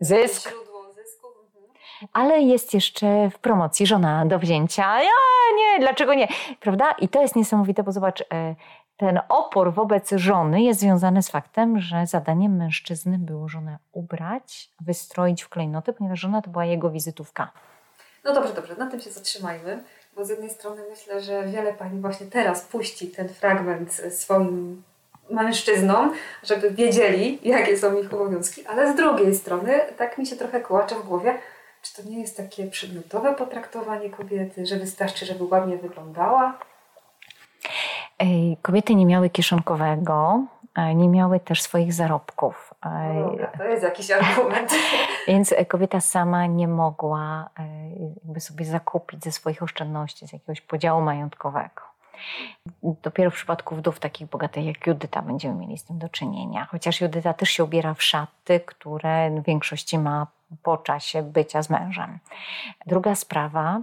[0.00, 0.48] zysk.
[0.48, 0.68] Mhm.
[2.12, 5.02] Ale jest jeszcze w promocji żona do wzięcia.
[5.02, 5.10] Ja
[5.56, 6.28] nie, dlaczego nie?
[6.60, 6.92] Prawda?
[6.92, 8.54] I to jest niesamowite, bo zobacz, e,
[8.96, 15.42] ten opór wobec żony jest związany z faktem, że zadaniem mężczyzny było żonę ubrać, wystroić
[15.42, 17.52] w klejnoty, ponieważ żona to była jego wizytówka.
[18.24, 19.84] No dobrze, dobrze, na tym się zatrzymajmy,
[20.16, 24.82] bo z jednej strony myślę, że wiele pani właśnie teraz puści ten fragment swoim
[25.30, 26.12] mężczyznom,
[26.42, 30.94] żeby wiedzieli, jakie są ich obowiązki, ale z drugiej strony tak mi się trochę kołacze
[30.94, 31.38] w głowie,
[31.82, 36.58] czy to nie jest takie przedmiotowe potraktowanie kobiety, że wystarczy, żeby ładnie wyglądała?
[38.62, 40.44] Kobiety nie miały kieszonkowego,
[40.94, 42.74] nie miały też swoich zarobków.
[42.84, 44.74] No to jest jakiś argument.
[45.28, 47.50] Więc kobieta sama nie mogła
[48.24, 51.87] jakby sobie zakupić ze swoich oszczędności, z jakiegoś podziału majątkowego.
[52.82, 56.64] Dopiero w przypadku wdów takich bogatych jak Judyta będziemy mieli z tym do czynienia.
[56.64, 60.26] Chociaż Judyta też się ubiera w szaty, które w większości ma
[60.62, 62.18] po czasie bycia z mężem.
[62.86, 63.80] Druga sprawa,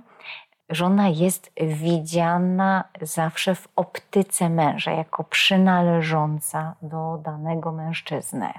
[0.70, 8.54] żona jest widziana zawsze w optyce męża, jako przynależąca do danego mężczyzny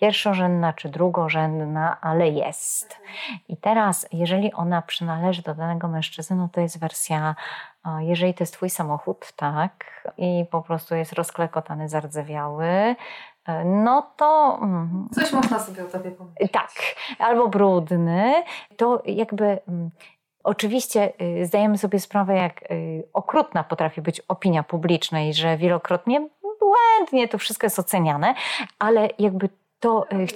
[0.00, 2.96] pierwszorzędna czy drugorzędna, ale jest.
[3.48, 7.34] I teraz, jeżeli ona przynależy do danego mężczyzny, no to jest wersja,
[7.98, 9.84] jeżeli to jest twój samochód, tak,
[10.18, 12.66] i po prostu jest rozklekotany, zardzewiały,
[13.46, 14.58] e, no to.
[14.62, 16.52] Mm, Coś można sobie o tobie pomyśleć.
[16.52, 16.70] Tak,
[17.18, 18.44] albo brudny,
[18.76, 19.58] to jakby.
[19.68, 19.90] Mm,
[20.44, 26.28] oczywiście y, zdajemy sobie sprawę, jak y, okrutna potrafi być opinia publiczna i że wielokrotnie
[26.60, 28.34] błędnie to wszystko jest oceniane,
[28.78, 29.48] ale jakby
[29.80, 30.26] to e,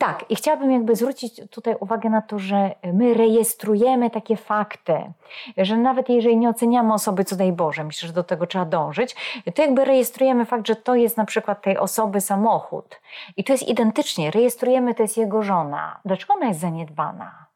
[0.00, 5.12] tak, i chciałabym jakby zwrócić tutaj uwagę na to, że my rejestrujemy takie fakty,
[5.56, 9.16] że nawet jeżeli nie oceniamy osoby, co daj Boże, myślę, że do tego trzeba dążyć,
[9.54, 13.00] to jakby rejestrujemy fakt, że to jest na przykład tej osoby samochód.
[13.36, 16.00] I to jest identycznie, rejestrujemy, to jest jego żona.
[16.04, 17.46] Dlaczego ona jest zaniedbana?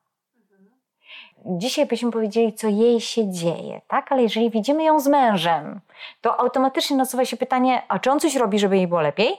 [1.47, 4.13] Dzisiaj byśmy powiedzieli, co jej się dzieje, tak?
[4.13, 5.81] Ale jeżeli widzimy ją z mężem,
[6.21, 9.37] to automatycznie nasuwa się pytanie, a czy on coś robi, żeby jej było lepiej?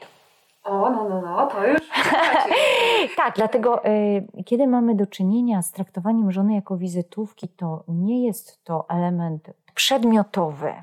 [0.65, 1.81] O, no, no, no, to już.
[3.17, 8.63] tak, dlatego y, kiedy mamy do czynienia z traktowaniem żony jako wizytówki, to nie jest
[8.63, 10.73] to element przedmiotowy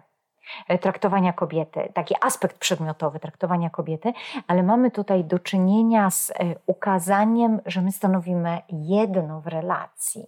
[0.69, 4.13] e, traktowania kobiety, taki aspekt przedmiotowy traktowania kobiety,
[4.47, 6.35] ale mamy tutaj do czynienia z e,
[6.67, 10.27] ukazaniem, że my stanowimy jedno w relacji.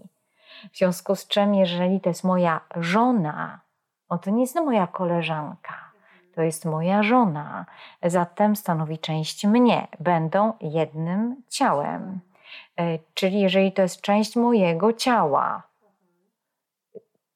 [0.73, 3.61] W związku z czym, jeżeli to jest moja żona,
[4.23, 5.84] to nie jest moja koleżanka,
[6.35, 7.66] to jest moja żona,
[8.03, 12.20] zatem stanowi część mnie, będą jednym ciałem.
[12.77, 15.63] E, czyli jeżeli to jest część mojego ciała,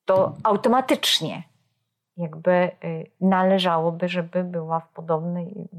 [0.04, 1.42] to automatycznie
[2.18, 2.50] jakby
[2.84, 4.88] y, należałoby, żeby była w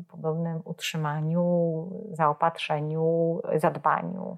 [0.08, 4.38] podobnym utrzymaniu, zaopatrzeniu, zadbaniu.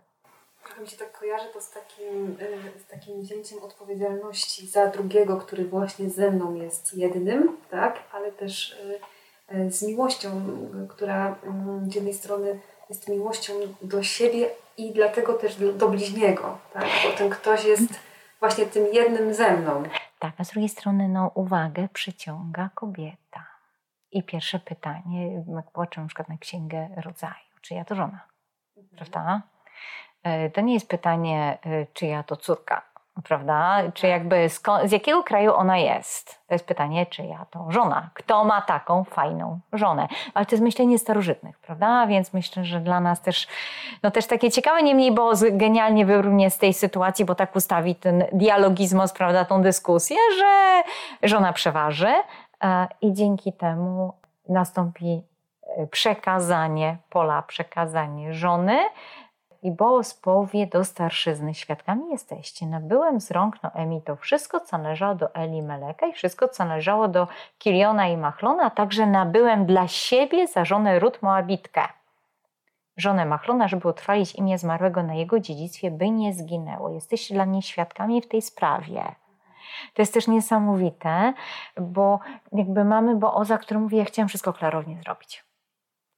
[0.63, 5.37] Trochę mi się tak kojarzy to z takim, y, z takim wzięciem odpowiedzialności za drugiego,
[5.37, 8.03] który właśnie ze mną jest jednym, tak?
[8.11, 8.71] ale też
[9.51, 10.29] y, y, z miłością,
[10.89, 12.59] która mm, z jednej strony
[12.89, 16.57] jest miłością do siebie i dlatego też do bliźniego.
[16.73, 16.85] Tak?
[17.03, 17.93] Bo ten ktoś jest
[18.39, 19.83] właśnie tym jednym ze mną.
[20.19, 23.45] Tak, a z drugiej strony no, uwagę przyciąga kobieta.
[24.11, 28.27] I pierwsze pytanie, jak patrzę na przykład na księgę rodzaju, czy ja to żona,
[28.77, 28.97] mhm.
[28.97, 29.41] prawda?
[30.23, 32.81] E, to nie jest pytanie, e, czy ja to córka,
[33.23, 33.77] prawda?
[33.93, 34.61] Czy jakby z,
[34.91, 36.39] jakiego kraju ona jest?
[36.47, 38.09] To jest pytanie, czy ja to żona.
[38.13, 40.07] Kto ma taką fajną żonę?
[40.33, 42.07] Ale to jest myślenie starożytnych, prawda?
[42.07, 43.47] Więc myślę, że dla nas też,
[44.03, 48.23] no też takie ciekawe, niemniej, bo genialnie wyrównuje z tej sytuacji, bo tak ustawi ten
[48.31, 50.81] dialogizmos, prawda, tą dyskusję, że
[51.23, 52.13] żona przeważy
[52.63, 54.13] e, i dzięki temu
[54.49, 55.21] nastąpi
[55.91, 58.79] przekazanie pola, przekazanie żony,
[59.61, 65.15] i Boaz powie do starszyzny, świadkami jesteście, nabyłem z rąk Noemi to wszystko, co należało
[65.15, 67.27] do Eli Meleka i wszystko, co należało do
[67.59, 71.81] Kiliona i Machlona, a także nabyłem dla siebie za żonę Rut Moabitkę,
[72.97, 76.89] żonę Machlona, żeby utrwalić imię zmarłego na jego dziedzictwie, by nie zginęło.
[76.89, 79.03] Jesteście dla mnie świadkami w tej sprawie.
[79.93, 81.33] To jest też niesamowite,
[81.81, 82.19] bo
[82.51, 85.50] jakby mamy Booza, który mówi, ja chciałem wszystko klarownie zrobić.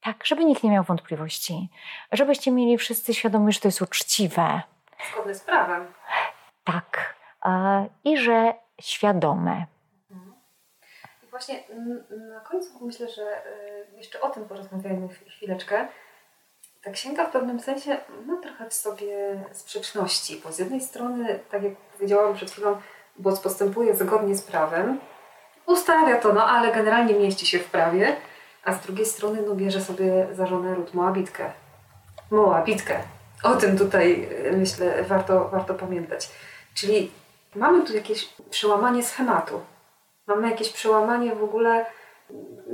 [0.04, 1.70] Tak, żeby nikt nie miał wątpliwości.
[2.12, 4.62] Żebyście mieli wszyscy świadomość, że to jest uczciwe.
[5.14, 5.93] Zgodne z prawem.
[6.64, 7.16] Tak.
[8.04, 9.66] I że świadome.
[10.12, 10.34] Mhm.
[11.24, 11.64] I właśnie
[12.34, 15.88] na końcu myślę, że y, jeszcze o tym porozmawiajmy chwileczkę.
[16.84, 21.64] Ta księga w pewnym sensie ma trochę w sobie sprzeczności, bo z jednej strony, tak
[21.64, 22.82] jak powiedziałam przed chwilą,
[23.16, 24.99] Boc postępuje zgodnie z prawem,
[25.66, 28.16] ustawia to, no ale generalnie mieści się w prawie,
[28.66, 31.51] a z drugiej strony no, bierze sobie za żonę Rut Moabitkę.
[32.32, 32.99] Moabitkę.
[33.43, 36.30] O tym tutaj e, myślę warto, warto pamiętać.
[36.74, 37.11] Czyli
[37.55, 39.61] mamy tu jakieś przełamanie schematu.
[40.28, 41.86] Mamy jakieś przełamanie w ogóle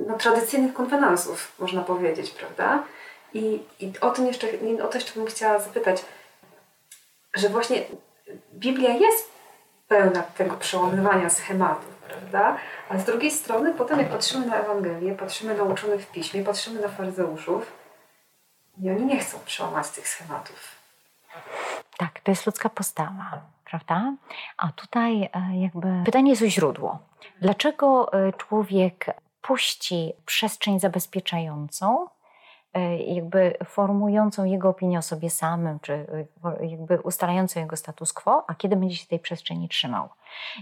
[0.08, 2.84] no, tradycyjnych konwenansów, można powiedzieć, prawda?
[3.34, 4.48] I, I o tym jeszcze,
[4.84, 6.06] o to jeszcze bym chciała zapytać,
[7.34, 7.82] że właśnie
[8.54, 9.30] Biblia jest
[9.88, 12.58] pełna tego przełamywania schematów prawda?
[12.90, 16.82] A z drugiej strony, potem jak patrzymy na Ewangelię, patrzymy na uczonych w piśmie, patrzymy
[16.82, 17.72] na faryzeuszów,
[18.84, 20.76] i oni nie chcą przełamać tych schematów.
[21.98, 24.14] Tak, to jest ludzka postawa, prawda?
[24.58, 25.30] A tutaj e,
[25.62, 27.00] jakby pytanie jest o źródło.
[27.42, 29.06] Dlaczego e, człowiek
[29.42, 32.08] puści przestrzeń zabezpieczającą,
[33.08, 38.56] jakby formującą jego opinię o sobie samym, czy e, jakby ustalającą jego status quo, a
[38.56, 40.10] kiedy będzie się tej przestrzeni trzymał.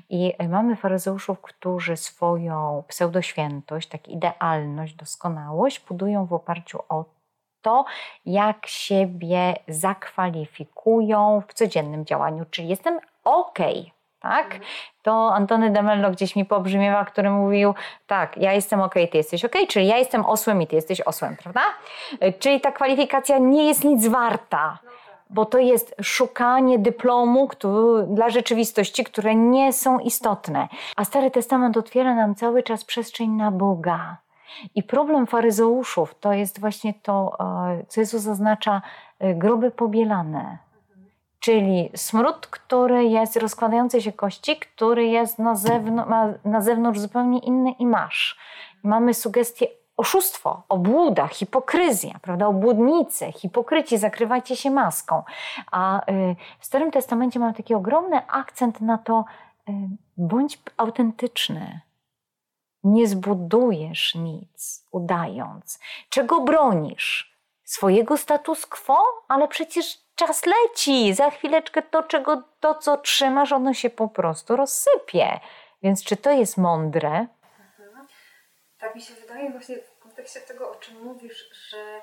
[0.09, 7.05] I e, mamy faryzeuszów, którzy swoją pseudoświętość, tak idealność, doskonałość budują w oparciu o
[7.61, 7.85] to,
[8.25, 13.59] jak siebie zakwalifikują w codziennym działaniu, czyli jestem ok,
[14.27, 14.59] tak?
[15.01, 17.73] To Antony de Mello gdzieś mi pobrzmiewa, który mówił,
[18.07, 21.35] tak, ja jestem ok, ty jesteś ok, czyli ja jestem osłem i ty jesteś osłem,
[21.35, 21.61] prawda?
[22.39, 24.79] Czyli ta kwalifikacja nie jest nic warta,
[25.29, 30.67] bo to jest szukanie dyplomu który, dla rzeczywistości, które nie są istotne.
[30.95, 34.17] A Stary Testament otwiera nam cały czas przestrzeń na Boga.
[34.75, 38.81] I problem faryzeuszów to jest właśnie to, e, co Jezus zaznacza,
[39.19, 40.66] e, groby pobielane
[41.47, 47.39] Czyli smród, który jest rozkładającej się kości, który jest na, zewnątrz, ma na zewnątrz zupełnie
[47.39, 48.37] inny i masz.
[48.83, 49.67] Mamy sugestię
[49.97, 55.23] oszustwo, obłuda, hipokryzja, prawda, obłudnicy, hipokryci, zakrywajcie się maską.
[55.71, 59.25] A y, w Starym Testamencie mamy taki ogromny akcent na to,
[59.69, 59.71] y,
[60.17, 61.81] bądź autentyczny.
[62.83, 65.79] Nie zbudujesz nic, udając.
[66.09, 67.37] Czego bronisz?
[67.63, 69.03] Swojego status quo?
[69.27, 74.55] Ale przecież czas leci, za chwileczkę to, czego, to co trzymasz, ono się po prostu
[74.55, 75.39] rozsypie.
[75.83, 77.09] Więc czy to jest mądre?
[77.09, 78.07] Mhm.
[78.79, 82.01] Tak mi się wydaje właśnie w kontekście tego, o czym mówisz, że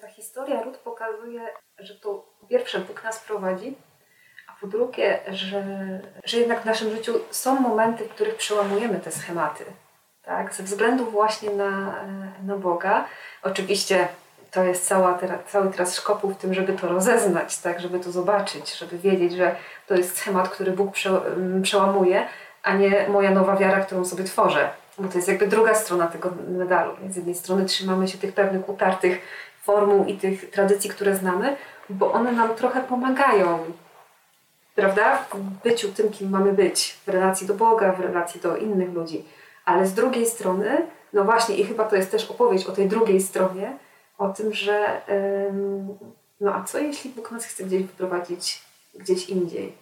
[0.00, 3.76] ta historia Rut pokazuje, że to po pierwsze Bóg nas prowadzi,
[4.48, 5.64] a po drugie, że,
[6.24, 9.64] że jednak w naszym życiu są momenty, w których przełamujemy te schematy.
[10.22, 10.54] Tak?
[10.54, 12.04] Ze względu właśnie na,
[12.42, 13.08] na Boga.
[13.42, 14.08] Oczywiście
[14.54, 18.78] to jest cała, cały teraz szkopuł w tym, żeby to rozeznać, tak, żeby to zobaczyć,
[18.78, 22.26] żeby wiedzieć, że to jest schemat, który Bóg prze, mm, przełamuje,
[22.62, 24.70] a nie moja nowa wiara, którą sobie tworzę.
[24.98, 26.92] Bo to jest jakby druga strona tego medalu.
[27.10, 29.18] Z jednej strony trzymamy się tych pewnych utartych
[29.62, 31.56] formuł i tych tradycji, które znamy,
[31.88, 33.58] bo one nam trochę pomagają,
[34.74, 38.92] prawda, w byciu tym, kim mamy być, w relacji do Boga, w relacji do innych
[38.92, 39.24] ludzi.
[39.64, 43.20] Ale z drugiej strony, no właśnie, i chyba to jest też opowieść o tej drugiej
[43.20, 43.72] stronie,
[44.18, 45.02] o tym, że
[46.40, 48.62] no a co jeśli Bóg nas chce gdzieś wyprowadzić
[48.94, 49.72] gdzieś indziej?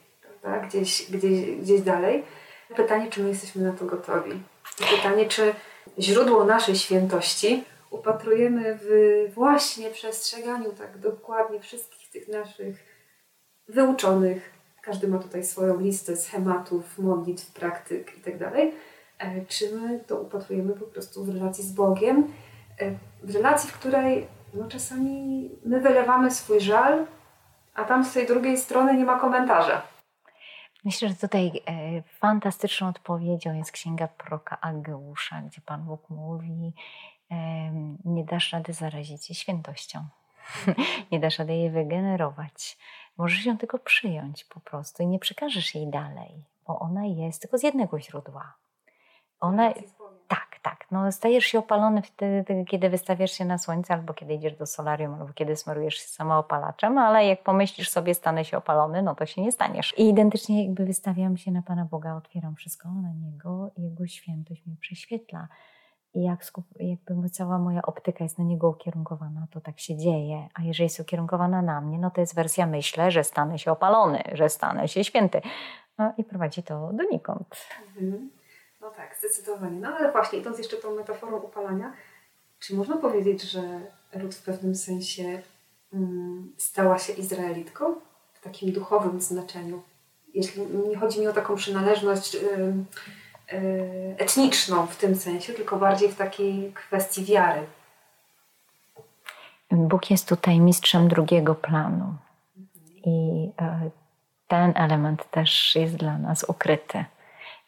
[0.68, 2.24] Gdzieś, gdzieś, gdzieś dalej.
[2.76, 4.42] Pytanie, czy my jesteśmy na to gotowi.
[4.96, 5.54] Pytanie, czy
[5.98, 8.88] źródło naszej świętości upatrujemy w
[9.34, 12.76] właśnie przestrzeganiu tak dokładnie wszystkich tych naszych
[13.68, 14.52] wyuczonych,
[14.82, 18.52] Każdy ma tutaj swoją listę schematów, modlitw, praktyk itd.
[19.18, 22.32] E, czy my to upatrujemy po prostu w relacji z Bogiem?
[22.82, 27.06] E, w relacji, w której no, czasami my wylewamy swój żal,
[27.74, 29.82] a tam z tej drugiej strony nie ma komentarza.
[30.84, 36.72] Myślę, że tutaj e, fantastyczną odpowiedzią jest księga proroka Ageusza, gdzie Pan Bóg mówi:
[38.04, 40.04] Nie dasz rady zarazić się świętością,
[41.12, 42.78] nie dasz rady jej wygenerować.
[43.16, 47.58] Możesz ją tylko przyjąć po prostu i nie przekażesz jej dalej, bo ona jest tylko
[47.58, 48.54] z jednego źródła.
[49.40, 49.72] Ona,
[50.28, 50.86] tak, tak.
[50.90, 55.14] No, stajesz się opalony wtedy, kiedy wystawiasz się na słońce, albo kiedy idziesz do solarium,
[55.14, 59.42] albo kiedy smarujesz się samoopalaczem, ale jak pomyślisz sobie, stanę się opalony, no to się
[59.42, 59.94] nie staniesz.
[59.98, 64.76] I identycznie jakby wystawiam się na Pana Boga, otwieram wszystko na Niego Jego świętość mnie
[64.80, 65.48] prześwietla.
[66.14, 66.44] I jak
[66.80, 70.48] jakby cała moja optyka jest na Niego ukierunkowana, to tak się dzieje.
[70.54, 74.22] A jeżeli jest ukierunkowana na mnie, no to jest wersja myślę, że stanę się opalony,
[74.32, 75.40] że stanę się święty.
[75.98, 77.66] No i prowadzi to donikąd.
[77.96, 78.30] Mhm.
[78.82, 79.80] No tak, zdecydowanie.
[79.80, 81.92] No ale właśnie, idąc jeszcze tą metaforą upalania,
[82.58, 83.62] czy można powiedzieć, że
[84.12, 85.42] Rut w pewnym sensie
[85.92, 87.94] um, stała się Izraelitką
[88.32, 89.82] w takim duchowym znaczeniu?
[90.34, 92.40] Jeśli nie chodzi mi o taką przynależność yy,
[93.52, 97.66] yy, etniczną w tym sensie, tylko bardziej w takiej kwestii wiary.
[99.70, 102.14] Bóg jest tutaj mistrzem drugiego planu.
[103.04, 103.90] I e,
[104.48, 107.04] ten element też jest dla nas ukryty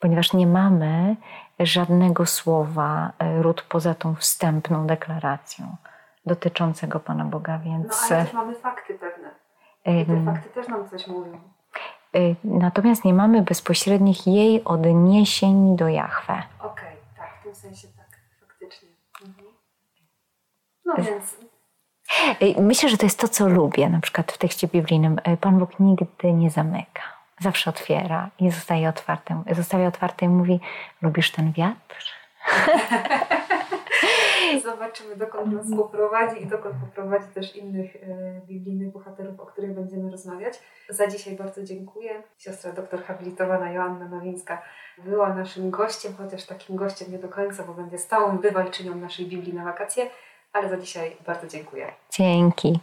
[0.05, 1.17] ponieważ nie mamy
[1.61, 5.77] żadnego słowa e, ród poza tą wstępną deklaracją
[6.27, 7.89] dotyczącego Pana Boga, więc...
[7.89, 9.31] No ale też mamy fakty pewne.
[9.85, 11.41] I te fakty też nam coś mówią.
[12.15, 16.43] E, natomiast nie mamy bezpośrednich jej odniesień do Jahwe.
[16.59, 18.89] Okej, okay, tak, w tym sensie tak, faktycznie.
[19.27, 19.47] Mhm.
[20.85, 21.37] No więc
[22.41, 25.21] e, Myślę, że to jest to, co lubię, na przykład w tekście biblijnym.
[25.41, 30.61] Pan Bóg nigdy nie zamyka zawsze otwiera i zostaje otwarte, zostawia otwarte i mówi,
[31.03, 32.05] lubisz ten wiatr?
[34.65, 38.01] Zobaczymy, dokąd nas poprowadzi i dokąd poprowadzi też innych e,
[38.47, 40.55] biblijnych bohaterów, o których będziemy rozmawiać.
[40.89, 42.23] Za dzisiaj bardzo dziękuję.
[42.39, 44.63] Siostra doktor habilitowana Joanna Nowińska
[44.99, 49.55] była naszym gościem, chociaż takim gościem nie do końca, bo będzie stałą bywalczynią naszej Biblii
[49.55, 50.11] na wakacje,
[50.53, 51.93] ale za dzisiaj bardzo dziękuję.
[52.11, 52.81] Dzięki.